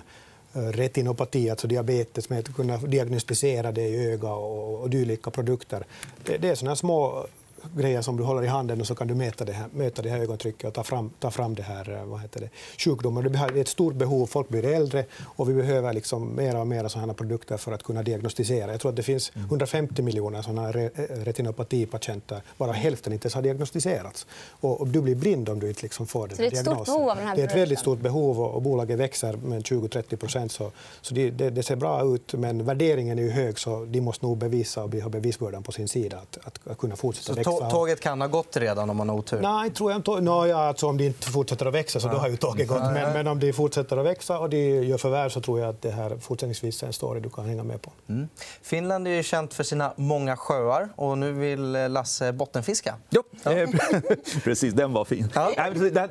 eh, 0.53 0.59
retinopati, 0.59 1.49
alltså 1.49 1.67
diabetes, 1.67 2.29
med 2.29 2.39
att 2.39 2.55
kunna 2.55 2.77
diagnostisera 2.77 3.71
det 3.71 3.87
i 3.87 4.11
öga 4.11 4.29
och, 4.33 4.81
och 4.81 4.89
dylika 4.89 5.31
produkter. 5.31 5.85
Det, 6.23 6.37
det 6.37 6.49
är 6.49 6.55
såna 6.55 6.75
små 6.75 7.27
grejer 7.75 8.01
som 8.01 8.17
du 8.17 8.23
håller 8.23 8.43
i 8.43 8.47
handen 8.47 8.81
och 8.81 8.87
så 8.87 8.95
kan 8.95 9.07
du 9.07 9.15
mäta 9.15 9.45
det 9.45 9.53
här, 9.53 9.67
mäta 9.73 10.01
det 10.01 10.09
här 10.09 10.19
ögontrycket 10.19 10.67
och 10.67 10.73
ta 10.73 10.83
fram, 10.83 11.09
ta 11.19 11.31
fram 11.31 11.55
det 11.55 11.63
här, 11.63 11.97
eh, 11.97 12.05
vad 12.05 12.21
heter 12.21 12.39
det, 12.39 12.49
sjukdomen. 12.77 13.31
Det 13.31 13.39
är 13.39 13.57
ett 13.57 13.67
stort 13.67 13.95
behov, 13.95 14.25
folk 14.25 14.49
blir 14.49 14.65
äldre 14.65 15.05
och 15.23 15.49
vi 15.49 15.53
behöver 15.53 15.93
liksom 15.93 16.35
mer 16.35 16.57
och 16.57 16.67
mer 16.67 16.87
sådana 16.87 17.13
produkter 17.13 17.57
för 17.57 17.71
att 17.71 17.83
kunna 17.83 18.03
diagnostisera. 18.03 18.71
Jag 18.71 18.81
tror 18.81 18.89
att 18.89 18.95
det 18.95 19.03
finns 19.03 19.31
150 19.35 19.93
mm. 19.93 20.05
miljoner 20.05 20.41
sådana 20.41 20.69
eh, 20.69 20.89
retinopatipatienter, 21.09 22.41
varav 22.57 22.73
hälften 22.73 23.13
inte 23.13 23.25
ens 23.25 23.35
har 23.35 23.41
diagnostiserats. 23.41 24.27
Och, 24.49 24.87
du 24.87 25.01
blir 25.01 25.15
blind 25.15 25.49
om 25.49 25.59
du 25.59 25.69
inte 25.69 25.81
liksom 25.81 26.07
får 26.07 26.27
den 26.27 26.35
så 26.35 26.41
det 26.41 26.47
är 26.47 26.47
ett 26.47 26.65
diagnosen. 26.65 26.85
Stort 26.85 26.95
behov 26.95 27.09
av 27.09 27.17
den 27.17 27.27
här 27.27 27.35
det 27.35 27.41
är 27.41 27.47
ett 27.47 27.55
väldigt 27.55 27.79
stort 27.79 27.99
behov 27.99 28.41
och, 28.41 28.55
och 28.55 28.61
bolaget 28.61 28.99
växer 28.99 29.33
med 29.33 29.61
20-30 29.61 30.15
procent. 30.15 30.51
Så, 30.51 30.71
så 31.01 31.13
det, 31.13 31.29
det, 31.29 31.49
det, 31.49 31.63
ser 31.63 31.75
bra 31.75 32.15
ut, 32.15 32.33
men 32.33 32.65
värderingen 32.65 33.19
är 33.19 33.23
ju 33.23 33.29
hög 33.29 33.59
så 33.59 33.85
de 33.85 34.01
måste 34.01 34.25
nog 34.25 34.37
bevisa 34.37 34.83
och 34.83 34.93
ha 34.93 35.09
bevisbördan 35.09 35.63
på 35.63 35.71
sin 35.71 35.87
sida 35.87 36.17
att, 36.17 36.37
att, 36.47 36.59
att 36.67 36.77
kunna 36.77 36.95
fortsätta 36.95 37.33
växa 37.33 37.56
tåget 37.59 37.99
kan 37.99 38.21
ha 38.21 38.27
gått 38.27 38.57
redan 38.57 38.89
om 38.89 38.97
man 38.97 39.09
har 39.09 39.15
otur? 39.15 39.41
Nej, 39.41 39.71
tror 39.71 39.91
jag 39.91 39.99
inte. 39.99 40.11
No, 40.11 40.47
ja, 40.47 40.67
alltså, 40.67 40.87
om 40.87 40.97
de 40.97 41.03
inte 41.03 41.27
fortsätter 41.27 41.65
att 41.65 41.73
växa 41.73 41.99
så 41.99 42.07
då 42.07 42.17
har 42.17 42.29
ju 42.29 42.37
tåget 42.37 42.67
gått. 42.67 42.81
Men, 42.81 43.13
men, 43.13 43.27
om 43.27 43.39
de 43.39 43.53
fortsätter 43.53 43.97
att 43.97 44.05
växa 44.05 44.39
och 44.39 44.49
de 44.49 44.83
gör 44.83 44.97
förvärv 44.97 45.29
så 45.29 45.41
tror 45.41 45.59
jag 45.59 45.69
att 45.69 45.81
det 45.81 45.91
här 45.91 46.17
fortsättningsvis 46.21 46.83
är 46.83 46.87
en 46.87 46.93
story 46.93 47.19
du 47.19 47.29
kan 47.29 47.45
hänga 47.45 47.63
med 47.63 47.81
på. 47.81 47.91
Mm. 48.09 48.27
Finland 48.61 49.07
är 49.07 49.23
känt 49.23 49.53
för 49.53 49.63
sina 49.63 49.93
många 49.95 50.37
sjöar 50.37 50.89
och 50.95 51.17
nu 51.17 51.31
vill 51.31 51.71
Lasse 51.71 52.33
bottenfiska. 52.33 52.95
Jo, 53.09 53.23
ja. 53.43 53.51
Eh, 53.51 53.69
precis. 54.43 54.73
Den 54.73 54.93
var 54.93 55.05
fin. 55.05 55.31
Ja. 55.35 55.51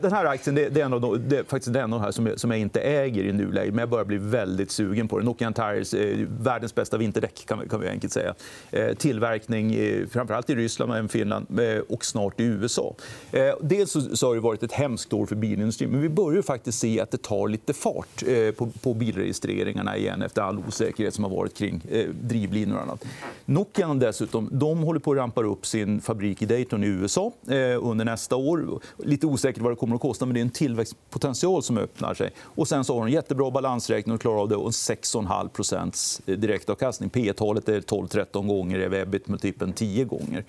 Den 0.02 0.12
här 0.12 0.24
aktien 0.24 0.54
det 0.54 0.80
är, 0.80 0.84
en 0.84 0.92
av 0.92 1.00
de, 1.00 1.28
det 1.28 1.38
är 1.38 1.44
faktiskt 1.44 1.72
den 1.72 1.92
här 1.92 2.10
som 2.10 2.26
jag, 2.26 2.40
som 2.40 2.50
jag 2.50 2.60
inte 2.60 2.80
äger 2.80 3.24
i 3.24 3.32
nuläget, 3.32 3.74
men 3.74 3.82
jag 3.82 3.88
börjar 3.88 4.04
bli 4.04 4.18
väldigt 4.18 4.70
sugen 4.70 5.08
på 5.08 5.18
den. 5.18 5.26
Nokian 5.26 5.54
Tires, 5.54 5.94
eh, 5.94 6.26
världens 6.40 6.74
bästa 6.74 6.96
vinterdäck 6.96 7.46
kan, 7.46 7.68
kan 7.68 7.80
vi 7.80 7.88
enkelt 7.88 8.12
säga. 8.12 8.34
Eh, 8.70 8.94
tillverkning 8.94 9.76
framförallt 10.10 10.50
i 10.50 10.54
Ryssland 10.54 10.92
men 10.92 11.08
Finland 11.08 11.35
Eh, 11.36 11.82
och 11.88 12.04
snart 12.04 12.40
i 12.40 12.44
USA. 12.44 12.94
Eh, 13.32 13.54
dels 13.60 13.96
så 14.12 14.26
har 14.26 14.34
det 14.34 14.40
varit 14.40 14.62
ett 14.62 14.72
hemskt 14.72 15.12
år 15.12 15.26
för 15.26 15.36
bilindustrin 15.36 15.90
men 15.90 16.00
vi 16.00 16.08
börjar 16.08 16.42
faktiskt 16.42 16.78
se 16.78 17.00
att 17.00 17.10
det 17.10 17.22
tar 17.22 17.48
lite 17.48 17.72
fart 17.72 18.22
eh, 18.26 18.50
på 18.82 18.94
bilregistreringarna 18.94 19.96
igen 19.96 20.22
efter 20.22 20.42
all 20.42 20.58
osäkerhet 20.68 21.14
som 21.14 21.24
har 21.24 21.30
varit 21.30 21.54
kring 21.54 21.82
eh, 21.90 22.06
drivlinor 22.08 22.76
och 22.76 22.82
annat. 22.82 23.04
Nokian 23.44 23.98
dessutom, 23.98 24.48
de 24.52 24.78
håller 24.78 25.00
på 25.00 25.12
att 25.12 25.18
rampa 25.18 25.42
upp 25.42 25.66
sin 25.66 26.00
fabrik 26.00 26.42
i 26.42 26.46
Dayton 26.46 26.84
i 26.84 26.86
USA 26.86 27.32
under 27.80 28.04
nästa 28.04 28.36
år. 28.36 28.80
Lite 28.96 29.26
osäkert 29.26 29.62
vad 29.62 29.72
det 29.72 29.76
kommer 29.76 29.94
att 29.94 30.00
kosta, 30.00 30.26
men 30.26 30.34
det 30.34 30.40
är 30.40 30.42
en 30.42 30.50
tillväxtpotential 30.50 31.62
som 31.62 31.78
öppnar 31.78 32.14
sig. 32.14 32.30
Och 32.42 32.68
sen 32.68 32.84
så 32.84 32.94
har 32.94 33.00
de 33.00 33.06
en 33.06 33.12
jättebra 33.12 33.50
balansräkning 33.50 34.14
och 34.14 34.20
klarar 34.20 34.40
av 34.40 34.48
det 34.48 34.56
och 34.56 34.70
6,5 34.70 36.36
direktavkastning. 36.36 37.10
P 37.10 37.32
talet 37.32 37.68
är 37.68 37.80
12-13 37.80 38.46
gånger, 38.46 38.78
ebit-multipeln 38.78 39.72
typ 39.72 39.76
10 39.76 40.04
gånger 40.04 40.44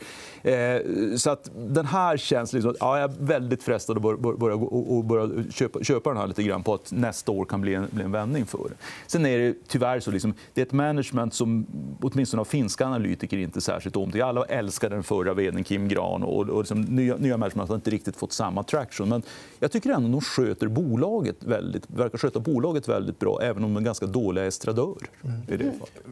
så 1.17 1.29
att 1.29 1.49
den 1.55 1.85
här 1.85 2.17
känns... 2.17 2.53
Liksom, 2.53 2.75
ja, 2.79 2.99
jag 2.99 3.11
är 3.11 3.15
väldigt 3.19 3.63
frestad 3.63 3.97
att 3.97 4.01
börja, 4.03 4.37
börja, 4.37 4.55
och 4.55 5.05
börja 5.05 5.51
köpa, 5.51 5.83
köpa 5.83 6.09
den 6.09 6.17
här 6.17 6.27
lite 6.27 6.43
grann 6.43 6.63
på 6.63 6.73
att 6.73 6.91
nästa 6.91 7.31
år 7.31 7.45
kan 7.45 7.61
bli 7.61 7.73
en, 7.73 7.87
bli 7.91 8.03
en 8.03 8.11
vändning 8.11 8.45
för. 8.45 8.71
Sen 9.07 9.25
är 9.25 9.39
det 9.39 9.55
tyvärr 9.67 9.99
så 9.99 10.11
liksom, 10.11 10.33
det 10.53 10.61
är 10.61 10.65
ett 10.65 10.71
management 10.71 11.33
som 11.33 11.65
åtminstone 12.01 12.41
av 12.41 12.45
finska 12.45 12.85
analytiker 12.85 13.37
inte 13.37 13.61
särskilt 13.61 13.95
om. 13.95 14.11
Alla 14.23 14.45
älskar 14.45 14.89
den 14.89 15.03
förra 15.03 15.33
vdn 15.33 15.63
Kim 15.63 15.87
Gran 15.87 16.23
och, 16.23 16.49
och 16.49 16.59
liksom, 16.59 16.81
nya, 16.81 17.15
nya 17.17 17.37
management 17.37 17.69
har 17.69 17.75
inte 17.75 17.91
riktigt 17.91 18.15
fått 18.15 18.33
samma 18.33 18.63
traction. 18.63 19.09
Men 19.09 19.21
jag 19.59 19.71
tycker 19.71 19.89
ändå 19.89 20.09
de 20.09 20.21
sköter 20.21 20.67
bolaget 20.67 21.43
väldigt, 21.43 21.89
verkar 21.89 22.17
sköta 22.17 22.39
bolaget 22.39 22.87
väldigt 22.87 23.19
bra 23.19 23.39
även 23.41 23.63
om 23.63 23.73
de 23.73 23.81
är 23.81 23.85
ganska 23.85 24.05
dåliga 24.05 24.45
estradörer. 24.45 25.09
I 25.47 25.57
det 25.57 25.63
fallet 25.63 26.03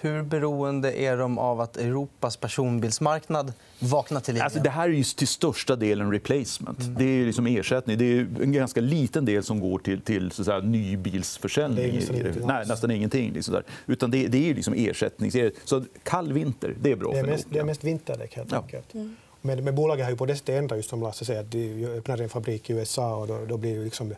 hur 0.00 0.22
beroende 0.22 0.92
är 0.92 1.16
de 1.16 1.38
av 1.38 1.60
att 1.60 1.76
Europas 1.76 2.36
personbilsmarknad 2.36 3.52
vaknar 3.78 4.20
till 4.20 4.34
liv? 4.34 4.42
Alltså, 4.42 4.60
det 4.60 4.70
här 4.70 4.88
är 4.88 4.92
ju 4.92 5.02
till 5.02 5.28
största 5.28 5.76
delen 5.76 6.12
replacement. 6.12 6.80
Mm. 6.80 6.94
Det 6.94 7.04
är 7.04 7.26
liksom 7.26 7.46
ersättning. 7.46 7.98
Det 7.98 8.04
är 8.04 8.26
en 8.42 8.52
ganska 8.52 8.80
liten 8.80 9.24
del 9.24 9.42
som 9.42 9.60
går 9.60 9.78
till, 9.78 10.00
till 10.00 10.30
så 10.30 10.44
säga, 10.44 10.58
nybilsförsäljning. 10.60 11.94
nästan 11.94 12.16
ingenting. 12.16 12.46
Nej, 12.46 12.66
nästan 12.66 12.90
ingenting 12.90 13.32
liksom 13.32 13.54
där. 13.54 13.64
Utan 13.86 14.10
det, 14.10 14.26
det 14.26 14.50
är 14.50 14.54
liksom 14.54 14.74
ersättning. 14.76 15.32
Så 15.64 15.84
kall 16.02 16.32
vinter, 16.32 16.74
det 16.80 16.92
är 16.92 16.96
bra 16.96 17.12
det 17.12 17.18
är 17.18 17.24
för 17.24 17.30
mest, 17.30 17.46
Det 17.50 17.58
är 17.58 17.64
mest 17.64 17.84
vinterdäck, 17.84 18.36
helt 18.36 18.52
ja. 18.52 18.58
enkelt. 18.58 18.94
Mm. 18.94 19.16
Men, 19.40 19.64
men 19.64 19.74
bolaget 19.74 20.04
har 20.04 20.10
ju 20.10 20.16
på 20.16 20.26
det 20.26 20.36
sättet 20.36 20.58
ändrat, 20.58 20.78
just 20.78 20.90
som 20.90 21.02
Lasse 21.02 21.24
säger, 21.24 21.40
att 21.40 21.50
de 21.50 21.86
öppnar 21.86 22.20
en 22.20 22.28
fabrik 22.28 22.70
i 22.70 22.72
USA 22.72 23.16
och 23.16 23.26
då, 23.26 23.44
då 23.44 23.56
blir 23.56 23.84
liksom 23.84 24.14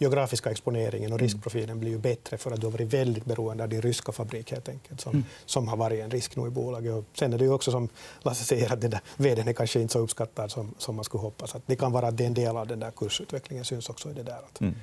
geografiska 0.00 0.50
exponeringen 0.50 1.12
och 1.12 1.18
mm. 1.18 1.28
riskprofilen 1.28 1.80
blir 1.80 1.90
ju 1.90 1.98
bättre 1.98 2.38
för 2.38 2.50
att 2.50 2.60
du 2.60 2.66
har 2.66 2.72
varit 2.72 2.92
väldigt 2.92 3.24
beroende 3.24 3.62
av 3.62 3.68
din 3.68 3.82
ryska 3.82 4.12
fabrik 4.12 4.50
helt 4.50 4.68
enkelt, 4.68 5.00
som, 5.00 5.12
mm. 5.12 5.24
som 5.46 5.68
har 5.68 5.76
varit 5.76 6.00
en 6.00 6.10
risk 6.10 6.36
nu 6.36 6.46
i 6.46 6.50
bolaget. 6.50 6.94
Och 6.94 7.04
sen 7.14 7.32
är 7.32 7.38
det 7.38 7.44
ju 7.44 7.52
också 7.52 7.70
som 7.70 7.88
Lasse 8.22 8.44
säger 8.44 8.72
att 8.72 8.80
den 8.80 8.90
där 8.90 9.00
vdn 9.16 9.48
är 9.48 9.52
kanske 9.52 9.80
inte 9.80 9.92
så 9.92 9.98
uppskattad 9.98 10.50
som, 10.50 10.74
som 10.78 10.96
man 10.96 11.04
skulle 11.04 11.22
hoppas. 11.22 11.54
Att 11.54 11.62
det 11.66 11.76
kan 11.76 11.92
vara 11.92 12.08
att 12.08 12.16
det 12.16 12.24
är 12.24 12.26
en 12.26 12.34
del 12.34 12.56
av 12.56 12.66
den 12.66 12.80
där 12.80 12.90
kursutvecklingen 12.90 13.64
syns 13.64 13.88
också 13.88 14.10
i 14.10 14.12
det 14.12 14.22
där. 14.22 14.38
Att... 14.38 14.60
Mm. 14.60 14.74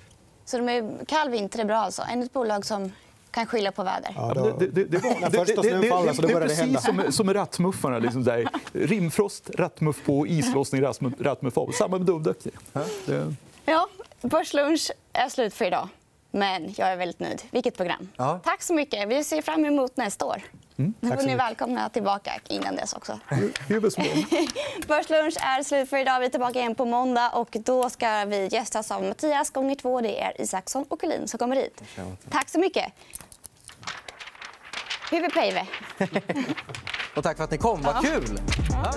Så 0.45 0.57
de 0.57 0.69
är, 0.69 1.05
kall 1.05 1.29
vinter 1.29 1.59
är 1.59 1.65
bra 1.65 1.77
alltså? 1.77 2.01
Ännu 2.11 2.25
ett 2.25 2.33
bolag 2.33 2.65
som 2.65 2.91
kan 3.31 3.45
skylla 3.45 3.71
på 3.71 3.83
väder. 3.83 4.13
Ja, 4.15 4.33
då... 4.33 4.57
det, 4.59 4.67
det, 4.67 4.83
det, 4.83 4.97
var... 4.97 6.39
Det, 6.39 6.47
det 6.47 6.53
hända. 6.53 6.81
Som, 6.81 7.11
som 7.11 7.33
rattmuffarna. 7.33 7.99
Liksom 7.99 8.23
där. 8.23 8.49
Rimfrost, 8.73 9.49
rattmuff 9.49 10.05
på, 10.05 10.27
islossning, 10.27 10.81
rattmuff 11.19 11.57
av. 11.57 11.71
Samma 11.71 11.97
med 11.97 12.07
dubbdäck. 12.07 12.37
Ja, 13.65 13.87
Börslunch 14.21 14.91
är 15.17 15.29
slut 15.29 15.53
för 15.53 15.65
idag. 15.65 15.89
Men 16.31 16.73
jag 16.77 16.87
är 16.91 16.97
väldigt 16.97 17.19
nöjd. 17.19 17.41
Vilket 17.51 17.77
program. 17.77 18.09
Ja. 18.17 18.39
Tack 18.43 18.61
så 18.63 18.73
mycket. 18.73 19.07
Vi 19.07 19.23
ser 19.23 19.41
fram 19.41 19.65
emot 19.65 19.97
nästa 19.97 20.25
år. 20.25 20.41
Mm, 20.77 20.93
Då 20.99 21.13
är 21.13 21.23
ni 21.23 21.35
välkomna 21.35 21.89
tillbaka 21.89 22.31
innan 22.49 22.75
dess 22.75 22.93
också. 22.93 23.19
Börslunch 24.87 25.37
är 25.41 25.63
slut 25.63 25.89
för 25.89 25.97
idag. 25.97 26.19
Vi 26.19 26.25
är 26.25 26.29
tillbaka 26.29 26.59
igen 26.59 26.75
på 26.75 26.85
måndag. 26.85 27.29
Och 27.29 27.47
då 27.51 27.89
ska 27.89 28.25
vi 28.25 28.47
gästas 28.51 28.91
av 28.91 29.03
Mattias 29.03 29.49
gånger 29.49 29.75
två. 29.75 30.01
Det 30.01 30.21
är 30.21 30.41
Isaksson 30.41 30.85
och 30.89 31.01
Collin 31.01 31.27
som 31.27 31.37
kommer 31.37 31.55
hit. 31.55 31.81
Tack 32.29 32.49
så 32.49 32.59
mycket. 32.59 32.93
Hyvä 35.11 35.29
päivä. 35.29 35.67
och 37.15 37.23
tack 37.23 37.37
för 37.37 37.43
att 37.43 37.51
ni 37.51 37.57
kom. 37.57 37.81
Vad 37.81 38.05
kul! 38.05 38.39
Ja. 38.69 38.91